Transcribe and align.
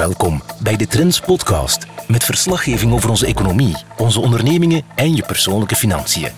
Welkom 0.00 0.42
bij 0.62 0.76
de 0.76 0.86
Trends 0.86 1.20
Podcast 1.20 1.86
met 2.08 2.24
verslaggeving 2.24 2.92
over 2.92 3.10
onze 3.10 3.26
economie, 3.26 3.76
onze 3.96 4.20
ondernemingen 4.20 4.82
en 4.94 5.16
je 5.16 5.22
persoonlijke 5.22 5.74
financiën. 5.74 6.28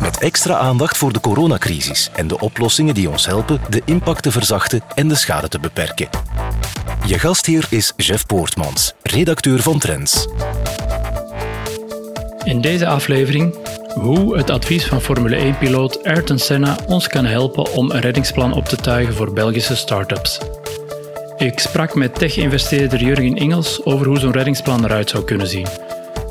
Met 0.00 0.18
extra 0.18 0.56
aandacht 0.56 0.96
voor 0.96 1.12
de 1.12 1.20
coronacrisis 1.20 2.10
en 2.14 2.26
de 2.26 2.40
oplossingen 2.40 2.94
die 2.94 3.10
ons 3.10 3.26
helpen 3.26 3.60
de 3.68 3.82
impact 3.84 4.22
te 4.22 4.30
verzachten 4.30 4.80
en 4.94 5.08
de 5.08 5.14
schade 5.14 5.48
te 5.48 5.58
beperken. 5.58 6.08
Je 7.04 7.18
gastheer 7.18 7.66
is 7.70 7.92
Jeff 7.96 8.26
Poortmans, 8.26 8.94
redacteur 9.02 9.62
van 9.62 9.78
Trends. 9.78 10.26
In 12.44 12.60
deze 12.60 12.86
aflevering 12.86 13.54
hoe 13.94 14.36
het 14.36 14.50
advies 14.50 14.86
van 14.86 15.00
Formule 15.00 15.54
1-piloot 15.54 16.04
Ayrton 16.04 16.38
Senna 16.38 16.76
ons 16.86 17.08
kan 17.08 17.24
helpen 17.24 17.72
om 17.72 17.90
een 17.90 18.00
reddingsplan 18.00 18.52
op 18.52 18.64
te 18.64 18.76
tuigen 18.76 19.14
voor 19.14 19.32
Belgische 19.32 19.76
start-ups. 19.76 20.38
Ik 21.36 21.58
sprak 21.58 21.94
met 21.94 22.14
tech-investeerder 22.14 23.02
Jurgen 23.02 23.34
Engels 23.34 23.84
over 23.84 24.06
hoe 24.06 24.18
zo'n 24.18 24.32
reddingsplan 24.32 24.84
eruit 24.84 25.10
zou 25.10 25.24
kunnen 25.24 25.46
zien. 25.46 25.66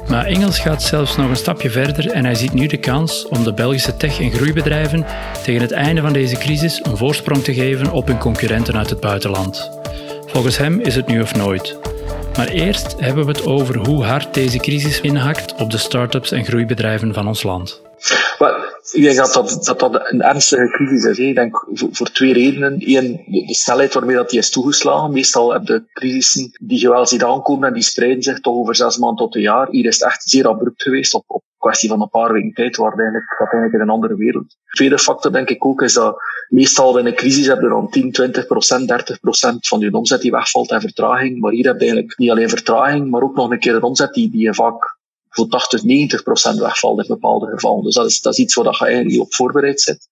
Maar 0.09 0.25
Engels 0.25 0.59
gaat 0.59 0.83
zelfs 0.83 1.15
nog 1.15 1.29
een 1.29 1.35
stapje 1.35 1.69
verder 1.69 2.11
en 2.11 2.25
hij 2.25 2.35
ziet 2.35 2.53
nu 2.53 2.67
de 2.67 2.77
kans 2.77 3.27
om 3.27 3.43
de 3.43 3.53
Belgische 3.53 3.97
tech- 3.97 4.19
en 4.19 4.31
groeibedrijven 4.31 5.05
tegen 5.43 5.61
het 5.61 5.71
einde 5.71 6.01
van 6.01 6.13
deze 6.13 6.37
crisis 6.37 6.79
een 6.83 6.97
voorsprong 6.97 7.43
te 7.43 7.53
geven 7.53 7.91
op 7.91 8.07
hun 8.07 8.17
concurrenten 8.17 8.77
uit 8.77 8.89
het 8.89 8.99
buitenland. 8.99 9.71
Volgens 10.25 10.57
hem 10.57 10.79
is 10.79 10.95
het 10.95 11.07
nu 11.07 11.21
of 11.21 11.35
nooit. 11.35 11.77
Maar 12.37 12.47
eerst 12.47 12.95
hebben 12.99 13.25
we 13.25 13.31
het 13.31 13.45
over 13.45 13.77
hoe 13.77 14.03
hard 14.03 14.33
deze 14.33 14.57
crisis 14.57 15.01
inhakt 15.01 15.55
op 15.55 15.71
de 15.71 15.77
start-ups 15.77 16.31
en 16.31 16.45
groeibedrijven 16.45 17.13
van 17.13 17.27
ons 17.27 17.43
land. 17.43 17.84
Ik 18.91 19.03
denk 19.03 19.15
dat 19.15 19.33
dat, 19.33 19.79
dat, 19.79 20.11
een 20.11 20.21
ernstige 20.21 20.69
crisis 20.69 21.03
is. 21.03 21.17
Ik 21.17 21.35
denk 21.35 21.67
voor, 21.73 21.89
voor 21.91 22.11
twee 22.11 22.33
redenen. 22.33 22.75
Eén, 22.77 23.23
de, 23.25 23.53
snelheid 23.53 23.93
waarmee 23.93 24.15
dat 24.15 24.29
die 24.29 24.39
is 24.39 24.49
toegeslagen. 24.49 25.11
Meestal 25.11 25.53
heb 25.53 25.67
je 25.67 25.83
crisissen 25.93 26.51
die 26.61 26.79
je 26.79 26.89
wel 26.89 27.05
ziet 27.05 27.23
aankomen 27.23 27.67
en 27.67 27.73
die 27.73 27.83
spreiden 27.83 28.23
zich 28.23 28.39
toch 28.39 28.55
over 28.55 28.75
zes 28.75 28.97
maanden 28.97 29.17
tot 29.17 29.35
een 29.35 29.41
jaar. 29.41 29.67
Hier 29.69 29.85
is 29.85 29.99
het 29.99 30.09
echt 30.09 30.23
zeer 30.23 30.47
abrupt 30.47 30.81
geweest 30.81 31.13
op, 31.13 31.23
op 31.27 31.43
kwestie 31.57 31.89
van 31.89 32.01
een 32.01 32.09
paar 32.09 32.33
weken 32.33 32.53
tijd, 32.53 32.75
waar 32.75 32.93
eigenlijk, 32.93 33.35
dat 33.39 33.51
eigenlijk 33.51 33.73
in 33.73 33.79
een 33.79 33.95
andere 33.95 34.15
wereld. 34.15 34.49
De 34.49 34.75
tweede 34.75 34.99
factor 34.99 35.31
denk 35.31 35.49
ik 35.49 35.65
ook 35.65 35.81
is 35.81 35.93
dat 35.93 36.17
meestal 36.49 36.97
in 36.97 37.05
een 37.05 37.15
crisis 37.15 37.47
heb 37.47 37.61
je 37.61 37.67
dan 37.67 37.89
10, 37.89 38.11
20 38.11 38.47
procent, 38.47 38.87
30 38.87 39.19
procent 39.19 39.67
van 39.67 39.79
je 39.79 39.93
omzet 39.93 40.21
die 40.21 40.31
wegvalt 40.31 40.71
en 40.71 40.81
vertraging. 40.81 41.39
Maar 41.39 41.51
hier 41.51 41.65
heb 41.65 41.79
je 41.79 41.85
eigenlijk 41.85 42.17
niet 42.17 42.29
alleen 42.29 42.49
vertraging, 42.49 43.09
maar 43.09 43.21
ook 43.21 43.35
nog 43.35 43.51
een 43.51 43.59
keer 43.59 43.75
een 43.75 43.83
omzet 43.83 44.13
die, 44.13 44.29
die 44.29 44.41
je 44.41 44.53
vaak 44.53 44.97
voor 45.35 45.47
80, 45.47 45.83
90 45.83 46.23
procent 46.23 46.59
wegvalt 46.59 46.99
in 46.99 47.07
bepaalde 47.07 47.47
gevallen. 47.47 47.83
Dus 47.83 47.95
dat 47.95 48.05
is, 48.05 48.21
dat 48.21 48.33
is 48.33 48.39
iets 48.39 48.55
waar 48.55 48.77
je 48.79 48.85
eigenlijk 48.85 49.21
op 49.21 49.33
voorbereid 49.33 49.81
zit. 49.81 50.07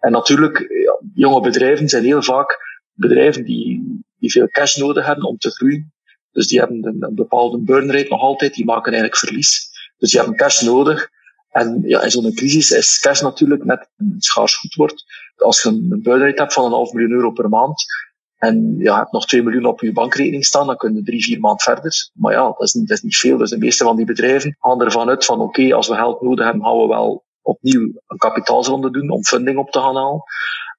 En 0.00 0.12
natuurlijk, 0.12 0.66
jonge 1.14 1.40
bedrijven 1.40 1.88
zijn 1.88 2.04
heel 2.04 2.22
vaak 2.22 2.58
bedrijven 2.92 3.44
die, 3.44 4.02
die 4.18 4.30
veel 4.30 4.48
cash 4.48 4.76
nodig 4.76 5.06
hebben 5.06 5.28
om 5.28 5.38
te 5.38 5.50
groeien. 5.50 5.92
Dus 6.32 6.48
die 6.48 6.58
hebben 6.58 6.86
een, 6.86 7.02
een 7.02 7.14
bepaalde 7.14 7.58
burn 7.58 7.90
rate 7.90 8.08
nog 8.08 8.20
altijd, 8.20 8.54
die 8.54 8.64
maken 8.64 8.92
eigenlijk 8.92 9.16
verlies. 9.16 9.68
Dus 9.98 10.12
je 10.12 10.18
hebt 10.18 10.36
cash 10.36 10.60
nodig. 10.60 11.08
En 11.50 11.82
ja, 11.82 12.02
in 12.02 12.10
zo'n 12.10 12.34
crisis 12.34 12.70
is 12.70 12.98
cash 12.98 13.20
natuurlijk 13.20 13.64
net 13.64 13.88
schaars 14.18 14.56
goed 14.56 14.74
wordt. 14.74 15.04
Als 15.36 15.62
je 15.62 15.68
een 15.68 16.00
burn 16.02 16.36
hebt 16.36 16.52
van 16.52 16.64
een 16.64 16.70
half 16.70 16.92
miljoen 16.92 17.12
euro 17.12 17.30
per 17.30 17.48
maand, 17.48 17.84
en 18.40 18.74
ja, 18.78 18.92
je 18.92 18.98
hebt 18.98 19.12
nog 19.12 19.26
2 19.26 19.42
miljoen 19.42 19.64
op 19.64 19.80
je 19.80 19.92
bankrekening 19.92 20.44
staan, 20.44 20.66
dan 20.66 20.76
kun 20.76 20.94
je 20.94 21.02
drie, 21.02 21.22
vier 21.22 21.40
maanden 21.40 21.60
verder. 21.60 22.10
Maar 22.12 22.32
ja, 22.32 22.42
dat 22.42 22.62
is 22.62 22.72
niet, 22.72 22.88
dat 22.88 22.96
is 22.96 23.02
niet 23.02 23.16
veel. 23.16 23.36
Dus 23.36 23.50
de 23.50 23.58
meeste 23.58 23.84
van 23.84 23.96
die 23.96 24.06
bedrijven 24.06 24.56
gaan 24.58 24.82
ervan 24.82 25.08
uit 25.08 25.24
van 25.24 25.40
oké, 25.40 25.74
als 25.74 25.88
we 25.88 25.94
geld 25.94 26.20
nodig 26.20 26.44
hebben, 26.44 26.64
gaan 26.64 26.78
we 26.78 26.86
wel 26.86 27.24
opnieuw 27.42 27.92
een 28.06 28.18
kapitaalsronde 28.18 28.90
doen 28.90 29.10
om 29.10 29.24
funding 29.24 29.58
op 29.58 29.70
te 29.70 29.78
gaan 29.78 29.96
halen. 29.96 30.22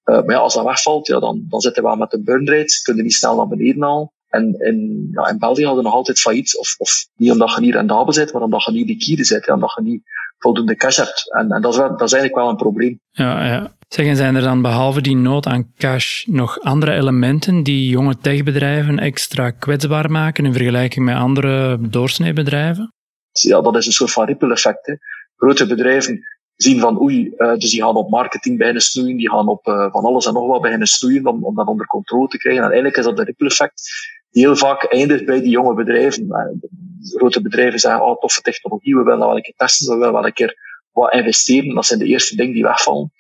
Uh, 0.06 0.16
maar 0.16 0.36
ja, 0.36 0.42
als 0.42 0.54
dat 0.54 0.66
wegvalt, 0.66 1.08
ja, 1.08 1.20
dan, 1.20 1.46
dan 1.50 1.62
zitten 1.62 1.84
we 1.84 1.90
wel 1.90 1.98
met 1.98 2.14
een 2.14 2.24
burn 2.24 2.48
rate, 2.48 2.82
kunnen 2.84 3.04
niet 3.04 3.14
snel 3.14 3.36
naar 3.36 3.48
beneden 3.48 3.84
halen. 3.84 4.12
En 4.28 4.56
in, 4.58 5.10
ja, 5.12 5.30
in 5.30 5.38
België 5.38 5.66
hadden 5.66 5.84
we 5.84 5.90
nog 5.90 5.98
altijd 5.98 6.20
failliet. 6.20 6.58
Of, 6.58 6.76
of 6.78 7.08
niet 7.16 7.32
omdat 7.32 7.54
je 7.54 7.62
niet 7.62 7.74
rendabel 7.74 8.14
bent, 8.14 8.34
maar 8.34 8.42
omdat 8.42 8.64
je 8.64 8.72
niet 8.72 8.88
liquide 8.88 9.24
zit. 9.24 9.46
Ja, 9.46 9.54
omdat 9.54 9.74
je 9.76 9.84
niet 9.84 10.04
voldoende 10.38 10.76
cash 10.76 10.98
hebt. 10.98 11.34
En, 11.34 11.52
en 11.52 11.62
dat, 11.62 11.74
is 11.74 11.80
wel, 11.80 11.90
dat 11.90 12.02
is 12.02 12.14
eigenlijk 12.14 12.42
wel 12.42 12.50
een 12.50 12.56
probleem. 12.56 13.00
Ja, 13.12 13.46
ja. 13.46 13.76
Zeggen, 13.94 14.16
zijn 14.16 14.36
er 14.36 14.42
dan 14.42 14.62
behalve 14.62 15.02
die 15.02 15.16
nood 15.16 15.46
aan 15.46 15.74
cash 15.78 16.26
nog 16.26 16.60
andere 16.60 16.94
elementen 16.94 17.64
die 17.64 17.90
jonge 17.90 18.18
techbedrijven 18.18 19.00
extra 19.00 19.50
kwetsbaar 19.50 20.12
maken 20.12 20.46
in 20.46 20.54
vergelijking 20.54 21.06
met 21.06 21.16
andere 21.16 21.78
doorsneebedrijven? 21.90 22.94
Ja, 23.32 23.62
dat 23.62 23.76
is 23.76 23.86
een 23.86 23.92
soort 23.92 24.12
van 24.12 24.26
ripple 24.26 24.52
effect. 24.52 24.98
Grote 25.36 25.68
bedrijven 25.68 26.22
zien 26.56 26.80
van 26.80 27.02
oei, 27.02 27.34
uh, 27.38 27.54
dus 27.54 27.72
die 27.72 27.82
gaan 27.82 27.96
op 27.96 28.10
marketing 28.10 28.58
beginnen 28.58 28.82
snoeien, 28.82 29.18
die 29.18 29.30
gaan 29.30 29.48
op 29.48 29.68
uh, 29.68 29.92
van 29.92 30.04
alles 30.04 30.26
en 30.26 30.34
nog 30.34 30.48
wat 30.48 30.62
beginnen 30.62 30.88
snoeien 30.88 31.26
om, 31.26 31.46
om 31.46 31.56
dat 31.56 31.68
onder 31.68 31.86
controle 31.86 32.28
te 32.28 32.38
krijgen. 32.38 32.64
En 32.64 32.70
eigenlijk 32.70 32.98
is 32.98 33.06
dat 33.06 33.20
een 33.20 33.26
ripple 33.26 33.48
effect 33.48 33.82
die 34.30 34.44
heel 34.44 34.56
vaak 34.56 34.84
eindigt 34.84 35.26
bij 35.26 35.42
die 35.42 35.52
jonge 35.52 35.74
bedrijven. 35.74 36.28
De 36.28 37.18
grote 37.18 37.42
bedrijven 37.42 37.80
zeggen, 37.80 38.06
oh, 38.06 38.20
toffe 38.20 38.42
technologie, 38.42 38.96
we 38.96 39.04
willen 39.04 39.28
wel 39.28 39.36
een 39.36 39.42
keer 39.42 39.56
testen, 39.58 39.94
we 39.94 39.98
willen 39.98 40.14
wel 40.14 40.26
een 40.26 40.34
keer 40.34 40.56
wat 40.92 41.14
investeren. 41.14 41.76
Dat 41.76 41.86
zijn 41.86 42.00
de 42.00 42.06
eerste 42.06 42.36
dingen 42.36 42.54
die 42.54 42.64
wegvallen. 42.64 43.12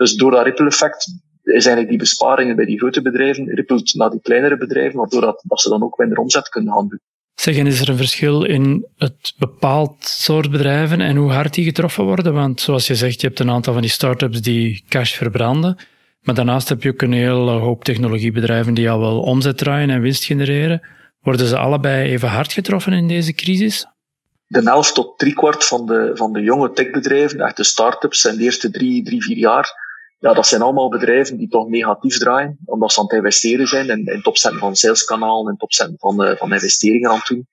Dus 0.00 0.14
door 0.14 0.30
dat 0.30 0.44
ripple 0.44 0.66
effect 0.66 1.06
is 1.42 1.52
eigenlijk 1.52 1.88
die 1.88 1.98
besparingen 1.98 2.56
bij 2.56 2.64
die 2.64 2.78
grote 2.78 3.02
bedrijven 3.02 3.54
rippelt 3.54 3.94
naar 3.94 4.10
die 4.10 4.20
kleinere 4.20 4.56
bedrijven, 4.56 4.98
waardoor 4.98 5.20
dat, 5.20 5.42
dat 5.46 5.60
ze 5.60 5.68
dan 5.68 5.82
ook 5.82 5.98
minder 5.98 6.18
omzet 6.18 6.48
kunnen 6.48 6.72
gaan 6.72 6.88
doen. 6.88 7.00
Zeggen, 7.34 7.66
is 7.66 7.80
er 7.80 7.88
een 7.88 7.96
verschil 7.96 8.44
in 8.44 8.86
het 8.96 9.34
bepaald 9.38 9.96
soort 10.04 10.50
bedrijven 10.50 11.00
en 11.00 11.16
hoe 11.16 11.30
hard 11.30 11.54
die 11.54 11.64
getroffen 11.64 12.04
worden? 12.04 12.34
Want 12.34 12.60
zoals 12.60 12.86
je 12.86 12.94
zegt, 12.94 13.20
je 13.20 13.26
hebt 13.26 13.40
een 13.40 13.50
aantal 13.50 13.72
van 13.72 13.82
die 13.82 13.90
start-ups 13.90 14.42
die 14.42 14.84
cash 14.88 15.16
verbranden. 15.16 15.76
Maar 16.20 16.34
daarnaast 16.34 16.68
heb 16.68 16.82
je 16.82 16.90
ook 16.90 17.02
een 17.02 17.12
hele 17.12 17.50
hoop 17.50 17.84
technologiebedrijven 17.84 18.74
die 18.74 18.90
al 18.90 19.00
wel 19.00 19.20
omzet 19.20 19.58
draaien 19.58 19.90
en 19.90 20.00
winst 20.00 20.24
genereren. 20.24 20.80
Worden 21.20 21.46
ze 21.46 21.58
allebei 21.58 22.10
even 22.10 22.28
hard 22.28 22.52
getroffen 22.52 22.92
in 22.92 23.08
deze 23.08 23.32
crisis? 23.32 23.86
De 24.46 24.62
helft 24.62 24.94
tot 24.94 25.18
driekwart 25.18 25.64
van 25.64 25.86
de, 25.86 26.10
van 26.14 26.32
de 26.32 26.40
jonge 26.40 26.72
techbedrijven, 26.72 27.40
echt 27.40 27.56
de 27.56 27.64
start-ups, 27.64 28.24
in 28.24 28.36
de 28.36 28.42
eerste 28.42 28.70
drie, 28.70 29.04
drie, 29.04 29.22
vier 29.22 29.36
jaar, 29.36 29.88
ja, 30.20 30.34
dat 30.34 30.46
zijn 30.46 30.62
allemaal 30.62 30.88
bedrijven 30.88 31.36
die 31.36 31.48
toch 31.48 31.68
negatief 31.68 32.18
draaien, 32.18 32.58
omdat 32.64 32.92
ze 32.92 32.98
aan 32.98 33.04
het 33.04 33.14
investeren 33.14 33.66
zijn 33.66 33.88
in, 33.88 34.06
in 34.06 34.20
het 34.22 34.54
van 34.58 34.76
saleskanalen, 34.76 35.46
in 35.46 35.52
het 35.52 35.62
opzetten 35.62 35.98
van, 35.98 36.24
uh, 36.24 36.36
van 36.36 36.52
investeringen 36.52 37.10
aan 37.10 37.16
het 37.16 37.26
doen. 37.26 37.48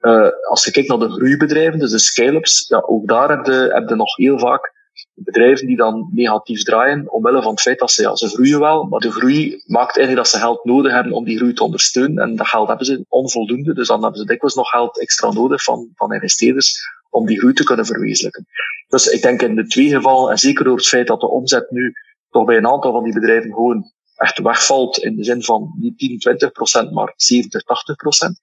Uh, 0.00 0.28
als 0.48 0.64
je 0.64 0.70
kijkt 0.70 0.88
naar 0.88 0.98
de 0.98 1.10
groeibedrijven, 1.10 1.78
dus 1.78 1.90
de 1.90 1.98
scale-ups, 1.98 2.64
ja, 2.68 2.82
ook 2.86 3.08
daar 3.08 3.28
heb 3.28 3.46
je, 3.88 3.94
nog 3.94 4.16
heel 4.16 4.38
vaak 4.38 4.72
bedrijven 5.14 5.66
die 5.66 5.76
dan 5.76 6.10
negatief 6.12 6.62
draaien, 6.62 7.12
omwille 7.12 7.42
van 7.42 7.50
het 7.50 7.60
feit 7.60 7.78
dat 7.78 7.90
ze 7.90 8.28
groeien 8.28 8.60
wel, 8.60 8.84
maar 8.84 9.00
de 9.00 9.10
groei 9.10 9.62
maakt 9.66 9.96
eigenlijk 9.96 10.16
dat 10.16 10.28
ze 10.28 10.46
geld 10.46 10.64
nodig 10.64 10.92
hebben 10.92 11.12
om 11.12 11.24
die 11.24 11.36
groei 11.36 11.52
te 11.52 11.64
ondersteunen. 11.64 12.22
En 12.22 12.36
dat 12.36 12.48
geld 12.48 12.68
hebben 12.68 12.86
ze 12.86 13.04
onvoldoende, 13.08 13.74
dus 13.74 13.88
dan 13.88 14.02
hebben 14.02 14.20
ze 14.20 14.26
dikwijls 14.26 14.56
nog 14.56 14.68
geld 14.68 15.00
extra 15.00 15.32
nodig 15.32 15.62
van, 15.62 15.90
van 15.94 16.12
investeerders 16.12 16.80
om 17.12 17.26
die 17.26 17.38
groei 17.38 17.52
te 17.52 17.64
kunnen 17.64 17.86
verwezenlijken. 17.86 18.46
Dus 18.88 19.06
ik 19.06 19.22
denk 19.22 19.42
in 19.42 19.54
de 19.54 19.66
twee 19.66 19.88
gevallen, 19.88 20.30
en 20.30 20.38
zeker 20.38 20.64
door 20.64 20.76
het 20.76 20.88
feit 20.88 21.06
dat 21.06 21.20
de 21.20 21.30
omzet 21.30 21.70
nu 21.70 21.92
toch 22.30 22.44
bij 22.44 22.56
een 22.56 22.66
aantal 22.66 22.92
van 22.92 23.04
die 23.04 23.12
bedrijven 23.12 23.52
gewoon 23.52 23.92
echt 24.16 24.38
wegvalt, 24.38 24.98
in 24.98 25.16
de 25.16 25.24
zin 25.24 25.42
van 25.42 25.74
niet 25.78 25.98
10, 25.98 26.18
20 26.18 26.52
procent, 26.52 26.92
maar 26.92 27.12
70, 27.16 27.62
80 27.62 27.96
procent, 27.96 28.40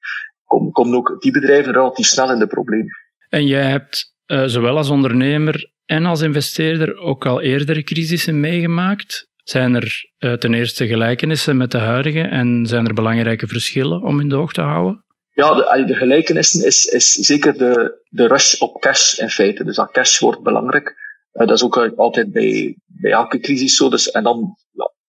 komen, 0.71 0.97
ook 0.97 1.21
die 1.21 1.31
bedrijven 1.31 1.73
relatief 1.73 2.07
snel 2.07 2.31
in 2.31 2.39
de 2.39 2.47
problemen. 2.47 2.97
En 3.29 3.45
jij 3.45 3.69
hebt 3.69 4.13
uh, 4.27 4.43
zowel 4.45 4.77
als 4.77 4.89
ondernemer 4.89 5.71
en 5.85 6.05
als 6.05 6.21
investeerder 6.21 6.97
ook 6.97 7.25
al 7.25 7.41
eerdere 7.41 7.83
crisissen 7.83 8.39
meegemaakt. 8.39 9.27
Zijn 9.43 9.75
er 9.75 10.11
uh, 10.19 10.33
ten 10.33 10.53
eerste 10.53 10.87
gelijkenissen 10.87 11.57
met 11.57 11.71
de 11.71 11.77
huidige 11.77 12.21
en 12.21 12.65
zijn 12.65 12.87
er 12.87 12.93
belangrijke 12.93 13.47
verschillen 13.47 14.01
om 14.01 14.19
in 14.19 14.29
de 14.29 14.35
oog 14.35 14.53
te 14.53 14.61
houden? 14.61 15.03
Ja, 15.39 15.83
de, 15.85 15.95
gelijkenissen 15.95 16.65
is, 16.65 16.85
is 16.85 17.11
zeker 17.11 17.57
de, 17.57 18.01
de 18.09 18.27
rush 18.27 18.59
op 18.61 18.81
cash 18.81 19.17
in 19.17 19.29
feite. 19.29 19.63
Dus 19.63 19.75
dat 19.75 19.91
cash 19.91 20.19
wordt 20.19 20.43
belangrijk. 20.43 20.87
Uh, 21.33 21.47
dat 21.47 21.55
is 21.55 21.63
ook 21.63 21.93
altijd 21.95 22.31
bij, 22.31 22.77
bij 22.85 23.11
elke 23.11 23.39
crisis 23.39 23.75
zo. 23.75 23.89
Dus, 23.89 24.11
en 24.11 24.23
dan 24.23 24.55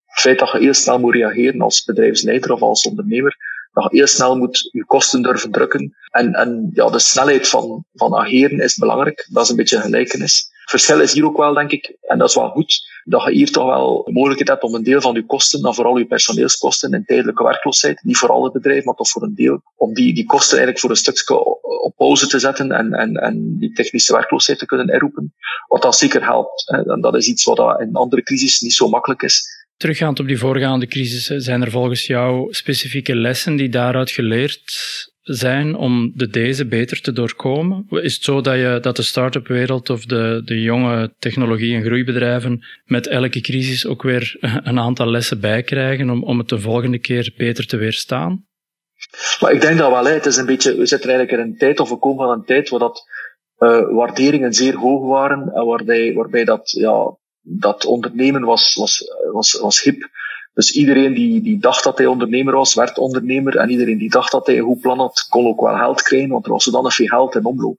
het 0.04 0.20
feit 0.20 0.38
dat 0.38 0.52
je 0.52 0.58
heel 0.58 0.74
snel 0.74 0.98
moet 0.98 1.14
reageren 1.14 1.60
als 1.60 1.84
bedrijfsleider 1.84 2.52
of 2.52 2.60
als 2.60 2.86
ondernemer, 2.86 3.36
dat 3.72 3.91
je 3.91 3.96
heel 3.96 4.06
snel 4.06 4.36
moet 4.36 4.68
je 4.72 4.84
kosten 4.84 5.22
durven 5.22 5.50
drukken. 5.50 5.94
En, 6.10 6.34
en 6.34 6.71
ja, 6.72 6.91
de 6.91 6.98
snelheid 6.98 7.48
van, 7.48 7.84
van 7.92 8.15
ageren 8.15 8.60
is 8.60 8.76
belangrijk. 8.76 9.28
Dat 9.33 9.42
is 9.44 9.50
een 9.50 9.56
beetje 9.56 9.76
een 9.76 9.83
gelijkenis 9.83 10.48
verschil 10.71 11.01
is 11.01 11.13
hier 11.13 11.25
ook 11.25 11.37
wel, 11.37 11.55
denk 11.55 11.71
ik, 11.71 11.97
en 12.01 12.19
dat 12.19 12.28
is 12.28 12.34
wel 12.34 12.49
goed, 12.49 12.89
dat 13.05 13.25
je 13.25 13.33
hier 13.33 13.51
toch 13.51 13.67
wel 13.67 14.03
de 14.05 14.13
mogelijkheid 14.13 14.49
hebt 14.49 14.63
om 14.63 14.75
een 14.75 14.83
deel 14.83 15.01
van 15.01 15.15
je 15.15 15.27
kosten, 15.27 15.63
dan 15.63 15.75
vooral 15.75 15.97
je 15.97 16.07
personeelskosten 16.07 16.93
en 16.93 17.05
tijdelijke 17.05 17.45
werkloosheid, 17.45 18.03
niet 18.03 18.17
voor 18.17 18.28
alle 18.28 18.53
bedrijven, 18.53 18.84
maar 18.84 18.95
toch 18.95 19.09
voor 19.09 19.22
een 19.22 19.34
deel, 19.34 19.63
om 19.77 19.95
die, 19.95 20.15
die 20.15 20.27
kosten 20.27 20.59
eigenlijk 20.59 20.81
voor 20.81 20.91
een 20.91 20.97
stukje 20.97 21.45
op 21.83 21.97
pauze 21.97 22.27
te 22.27 22.39
zetten 22.39 22.72
en, 22.72 22.93
en, 22.93 23.15
en 23.15 23.57
die 23.59 23.72
technische 23.72 24.13
werkloosheid 24.13 24.59
te 24.59 24.67
kunnen 24.67 24.89
inroepen. 24.89 25.34
Wat 25.69 25.83
dat 25.83 25.97
zeker 25.97 26.25
helpt. 26.25 26.69
En 26.69 27.01
dat 27.01 27.15
is 27.15 27.28
iets 27.28 27.45
wat 27.45 27.81
in 27.81 27.95
andere 27.95 28.22
crisis 28.22 28.61
niet 28.61 28.72
zo 28.72 28.89
makkelijk 28.89 29.22
is. 29.22 29.59
Teruggaand 29.77 30.21
op 30.21 30.27
die 30.27 30.39
voorgaande 30.39 30.87
crisis, 30.87 31.27
zijn 31.27 31.63
er 31.63 31.71
volgens 31.71 32.07
jou 32.07 32.53
specifieke 32.53 33.17
lessen 33.17 33.57
die 33.57 33.69
daaruit 33.69 34.11
geleerd 34.11 34.63
zijn 35.22 35.75
om 35.75 36.13
de 36.15 36.28
deze 36.28 36.67
beter 36.67 37.01
te 37.01 37.13
doorkomen? 37.13 37.87
Is 37.89 38.15
het 38.15 38.22
zo 38.22 38.41
dat, 38.41 38.55
je, 38.55 38.78
dat 38.81 38.97
de 38.97 39.03
start-up 39.03 39.47
wereld 39.47 39.91
of 39.91 40.05
de, 40.05 40.43
de 40.45 40.63
jonge 40.63 41.15
technologie- 41.19 41.75
en 41.75 41.84
groeibedrijven 41.84 42.65
met 42.84 43.07
elke 43.07 43.41
crisis 43.41 43.87
ook 43.87 44.03
weer 44.03 44.37
een 44.65 44.78
aantal 44.78 45.11
lessen 45.11 45.41
bijkrijgen 45.41 46.11
om, 46.11 46.22
om 46.25 46.39
het 46.39 46.49
de 46.49 46.61
volgende 46.61 46.99
keer 46.99 47.34
beter 47.37 47.67
te 47.67 47.77
weerstaan? 47.77 48.45
Maar 49.41 49.53
ik 49.53 49.61
denk 49.61 49.78
dat 49.78 49.91
wel, 49.91 50.05
het 50.05 50.27
is 50.27 50.37
een 50.37 50.47
beetje, 50.47 50.77
we 50.77 50.87
zitten 50.87 51.11
eigenlijk 51.11 51.41
in 51.41 51.51
een 51.51 51.59
tijd, 51.59 51.81
of 51.81 51.89
we 51.89 51.99
komen 51.99 52.27
van 52.27 52.39
een 52.39 52.45
tijd 52.45 52.69
waar 52.69 52.81
dat 52.81 53.05
uh, 53.59 53.95
waarderingen 53.95 54.53
zeer 54.53 54.77
hoog 54.77 55.07
waren 55.07 55.53
en 55.55 55.65
waarbij, 55.65 56.15
waarbij 56.15 56.45
dat, 56.45 56.71
ja, 56.71 57.17
dat 57.41 57.84
ondernemen 57.84 58.43
was, 58.43 58.75
was, 58.75 59.05
was, 59.33 59.61
was 59.61 59.83
hip. 59.83 60.09
Dus 60.54 60.72
iedereen 60.72 61.14
die, 61.14 61.42
die 61.42 61.58
dacht 61.58 61.84
dat 61.84 61.98
hij 61.98 62.06
ondernemer 62.06 62.54
was, 62.54 62.74
werd 62.74 62.98
ondernemer. 62.98 63.56
En 63.56 63.70
iedereen 63.70 63.98
die 63.98 64.10
dacht 64.10 64.32
dat 64.32 64.47
hij 64.47 64.58
een 64.58 64.64
goed 64.64 64.80
plan 64.80 64.98
had, 64.98 65.26
kon 65.28 65.47
ook 65.47 65.60
wel 65.60 65.76
geld 65.76 66.02
krijgen, 66.02 66.28
want 66.28 66.44
er 66.44 66.52
was 66.52 66.64
zodanig 66.64 66.94
veel 66.94 67.06
geld 67.06 67.34
in 67.34 67.44
omloop. 67.44 67.78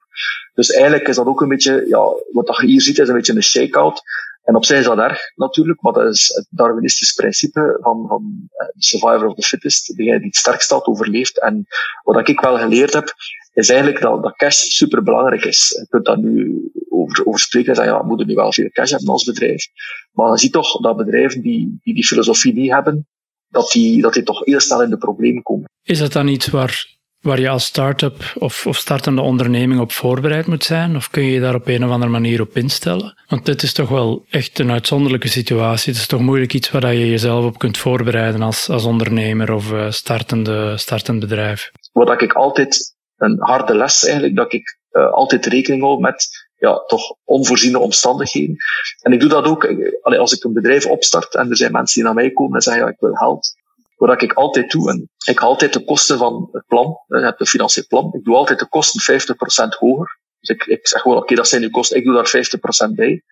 Dus 0.53 0.69
eigenlijk 0.69 1.07
is 1.07 1.15
dat 1.15 1.25
ook 1.25 1.41
een 1.41 1.47
beetje, 1.47 1.85
ja, 1.88 2.00
wat 2.31 2.57
je 2.62 2.68
hier 2.68 2.81
ziet, 2.81 3.00
is 3.00 3.07
een 3.07 3.15
beetje 3.15 3.35
een 3.35 3.44
shake-out. 3.44 4.01
En 4.44 4.56
op 4.56 4.65
zich 4.65 4.77
is 4.77 4.85
dat 4.85 4.97
erg, 4.97 5.19
natuurlijk, 5.35 5.81
maar 5.81 5.94
dat 5.94 6.13
is 6.13 6.31
het 6.35 6.47
Darwinistisch 6.50 7.13
principe 7.13 7.77
van, 7.81 8.06
van 8.07 8.50
uh, 8.57 8.68
survivor 8.77 9.27
of 9.27 9.35
the 9.35 9.41
fittest. 9.41 9.97
Degene 9.97 10.18
die 10.18 10.27
het 10.27 10.35
sterkst 10.35 10.65
staat, 10.65 10.85
overleeft. 10.85 11.41
En 11.41 11.68
wat 12.03 12.27
ik 12.27 12.39
wel 12.39 12.57
geleerd 12.57 12.94
heb, 12.94 13.13
is 13.53 13.69
eigenlijk 13.69 14.01
dat, 14.01 14.23
dat 14.23 14.35
cash 14.35 14.57
super 14.57 15.03
belangrijk 15.03 15.45
is. 15.45 15.77
Je 15.79 15.88
kunt 15.89 16.06
daar 16.06 16.19
nu 16.19 16.71
over, 17.01 17.25
over 17.25 17.39
spreken 17.39 17.69
en 17.69 17.75
zeggen, 17.75 17.94
ja, 17.94 18.01
we 18.01 18.07
moeten 18.07 18.27
nu 18.27 18.33
wel 18.33 18.53
veel 18.53 18.69
cash 18.69 18.92
hebben 18.92 19.09
als 19.09 19.24
bedrijf. 19.24 19.68
Maar 20.12 20.31
je 20.31 20.38
ziet 20.38 20.51
toch 20.51 20.81
dat 20.81 20.98
bedrijven 20.98 21.42
die 21.42 21.80
die, 21.81 21.94
die 21.94 22.06
filosofie 22.06 22.53
niet 22.53 22.71
hebben, 22.71 23.07
dat 23.48 23.71
die, 23.71 24.01
dat 24.01 24.13
die 24.13 24.24
toch 24.24 24.45
heel 24.45 24.59
snel 24.59 24.83
in 24.83 24.89
de 24.89 24.98
problemen 24.98 25.44
komen. 25.44 25.69
Is 25.83 26.00
dat 26.00 26.13
dan 26.13 26.27
iets 26.27 26.48
waar 26.48 27.00
waar 27.21 27.39
je 27.39 27.50
als 27.50 27.65
start-up 27.65 28.33
of, 28.39 28.68
of 28.68 28.77
startende 28.77 29.21
onderneming 29.21 29.80
op 29.80 29.92
voorbereid 29.92 30.48
moet 30.48 30.63
zijn? 30.63 30.95
Of 30.95 31.09
kun 31.09 31.24
je 31.24 31.31
je 31.31 31.39
daar 31.39 31.56
op 31.56 31.68
een 31.68 31.86
of 31.86 31.92
andere 31.92 32.12
manier 32.12 32.42
op 32.42 32.56
instellen? 32.56 33.24
Want 33.27 33.45
dit 33.45 33.63
is 33.63 33.74
toch 33.74 33.89
wel 33.89 34.25
echt 34.30 34.59
een 34.59 34.71
uitzonderlijke 34.71 35.27
situatie. 35.27 35.92
Het 35.92 36.01
is 36.01 36.07
toch 36.07 36.21
moeilijk 36.21 36.54
iets 36.54 36.71
waar 36.71 36.94
je 36.94 37.09
jezelf 37.09 37.45
op 37.45 37.57
kunt 37.57 37.77
voorbereiden 37.77 38.42
als, 38.42 38.69
als 38.69 38.86
ondernemer 38.86 39.54
of 39.54 39.71
uh, 39.71 39.92
startende, 39.92 40.77
startend 40.77 41.19
bedrijf. 41.19 41.71
Wat 41.92 42.21
ik 42.21 42.33
altijd, 42.33 42.95
een 43.18 43.38
harde 43.39 43.75
les 43.75 44.04
eigenlijk, 44.04 44.36
dat 44.36 44.54
ik 44.54 44.80
uh, 44.92 45.12
altijd 45.12 45.45
rekening 45.45 45.81
hou 45.81 46.00
met 46.00 46.50
ja, 46.62 46.84
toch 46.88 47.16
onvoorziene 47.24 47.80
omstandigheden. 47.80 48.56
En 49.02 49.12
ik 49.12 49.19
doe 49.19 49.30
dat 49.30 49.46
ook 49.46 49.68
als 50.02 50.34
ik 50.34 50.44
een 50.44 50.54
bedrijf 50.54 50.86
opstart 50.86 51.36
en 51.36 51.50
er 51.50 51.58
zijn 51.58 51.72
mensen 51.72 51.96
die 51.96 52.04
naar 52.04 52.24
mij 52.24 52.31
komen 52.31 52.56
en 52.56 52.62
zeggen, 52.62 52.84
ja, 52.84 52.90
ik 52.90 53.00
wil 53.00 53.13
geld 53.13 53.60
wat 54.08 54.22
ik 54.22 54.34
altijd 54.34 54.72
doe, 54.72 54.90
en 54.90 55.10
ik 55.25 55.40
haal 55.40 55.50
altijd 55.50 55.74
de 55.74 55.84
kosten 55.84 56.18
van 56.18 56.50
het 56.52 56.66
plan, 56.68 56.98
het 57.08 57.50
financieel 57.50 57.86
plan, 57.88 58.10
ik 58.13 58.24
doe 58.24 58.36
altijd 58.36 58.60
de 58.60 58.68
kosten 58.68 59.22
50% 59.22 59.78
hoger. 59.80 60.19
Dus 60.40 60.50
ik, 60.50 60.66
ik 60.66 60.88
zeg 60.88 61.02
gewoon, 61.02 61.18
oké, 61.18 61.36
dat 61.36 61.48
zijn 61.48 61.63
uw 61.63 61.69
kosten, 61.69 61.98
ik 61.98 62.04
doe 62.04 62.13
daar 62.13 62.90
50% 62.92 62.94
bij. 62.96 63.24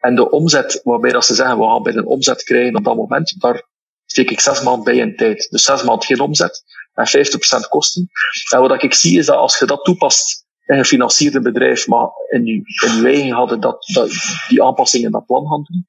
En 0.00 0.14
de 0.14 0.30
omzet, 0.30 0.80
waarbij 0.84 1.10
dat 1.10 1.24
ze 1.24 1.34
zeggen, 1.34 1.58
we 1.58 1.64
gaan 1.64 1.82
bij 1.82 1.94
een 1.94 2.06
omzet 2.06 2.42
krijgen 2.42 2.76
op 2.76 2.84
dat 2.84 2.96
moment, 2.96 3.34
daar 3.38 3.62
steek 4.06 4.30
ik 4.30 4.40
zes 4.40 4.62
maanden 4.62 4.84
bij 4.84 4.96
in 4.96 5.16
tijd. 5.16 5.46
Dus 5.50 5.64
zes 5.64 5.82
maanden 5.82 6.06
geen 6.06 6.20
omzet 6.20 6.62
en 6.94 7.06
50% 7.06 7.68
kosten. 7.68 8.08
En 8.50 8.60
wat 8.60 8.82
ik 8.82 8.94
zie 8.94 9.18
is 9.18 9.26
dat 9.26 9.36
als 9.36 9.58
je 9.58 9.66
dat 9.66 9.84
toepast 9.84 10.45
een 10.66 10.78
gefinancierde 10.78 11.40
bedrijf, 11.40 11.86
maar 11.86 12.08
in 12.28 12.44
je, 12.44 12.52
in 12.86 13.00
je 13.00 13.06
eigen 13.06 13.30
hadden 13.30 13.60
dat, 13.60 13.86
dat, 13.92 14.10
die 14.48 14.62
aanpassingen 14.62 15.06
in 15.06 15.12
dat 15.12 15.26
plan 15.26 15.46
gaan 15.46 15.62
doen, 15.62 15.86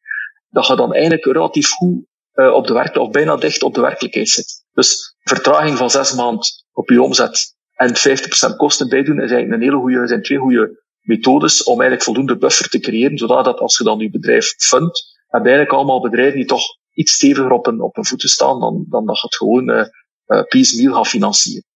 dat 0.50 0.68
je 0.68 0.76
dan 0.76 0.94
eigenlijk 0.94 1.26
relatief 1.26 1.70
goed 1.70 2.06
uh, 2.34 2.54
op 2.54 2.68
de 2.68 2.74
werk, 2.74 2.96
of 2.96 3.10
bijna 3.10 3.36
dicht 3.36 3.64
op 3.64 3.74
de 3.74 3.82
werkelijkheid 3.82 4.30
zit. 4.30 4.66
Dus 4.74 5.16
vertraging 5.20 5.78
van 5.78 5.90
zes 5.90 6.14
maanden 6.14 6.46
op 6.72 6.90
je 6.90 7.02
omzet 7.02 7.56
en 7.74 7.90
50% 7.90 8.56
kosten 8.58 8.90
bijdoen 8.90 9.22
is 9.22 9.32
eigenlijk 9.32 9.52
een 9.52 9.68
hele 9.68 9.82
goede, 9.82 10.08
zijn 10.08 10.22
twee 10.22 10.38
goede 10.38 10.84
methodes 11.02 11.64
om 11.64 11.74
eigenlijk 11.74 12.04
voldoende 12.04 12.38
buffer 12.38 12.70
te 12.70 12.80
creëren, 12.80 13.18
zodat 13.18 13.46
dat 13.46 13.60
als 13.60 13.78
je 13.78 13.84
dan 13.84 14.00
je 14.00 14.10
bedrijf 14.10 14.54
fundt, 14.58 15.18
heb 15.28 15.42
je 15.42 15.48
eigenlijk 15.48 15.78
allemaal 15.78 16.02
bedrijven 16.02 16.36
die 16.36 16.46
toch 16.46 16.64
iets 16.94 17.14
steviger 17.14 17.52
op 17.52 17.68
een, 17.68 17.82
op 17.82 17.98
een 17.98 18.06
voeten 18.06 18.30
staan 18.30 18.60
dan, 18.60 18.86
dan 18.90 19.06
dat 19.06 19.20
je 19.20 19.28
het 19.28 19.36
gewoon 19.36 19.70
uh, 19.70 19.86
uh, 20.28 20.44
piecemeal 20.44 20.94
gaat 20.94 21.08
financieren. 21.08 21.67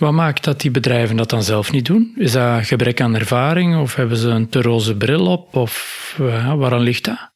Wat 0.00 0.12
maakt 0.12 0.44
dat 0.44 0.60
die 0.60 0.70
bedrijven 0.70 1.16
dat 1.16 1.30
dan 1.30 1.42
zelf 1.42 1.72
niet 1.72 1.86
doen? 1.86 2.12
Is 2.16 2.32
dat 2.32 2.66
gebrek 2.66 3.00
aan 3.00 3.14
ervaring 3.14 3.80
of 3.80 3.94
hebben 3.94 4.16
ze 4.16 4.28
een 4.28 4.48
te 4.48 4.62
roze 4.62 4.96
bril 4.96 5.26
op? 5.26 5.56
Of 5.56 6.16
uh, 6.20 6.54
waaraan 6.54 6.80
ligt 6.80 7.04
dat? 7.04 7.30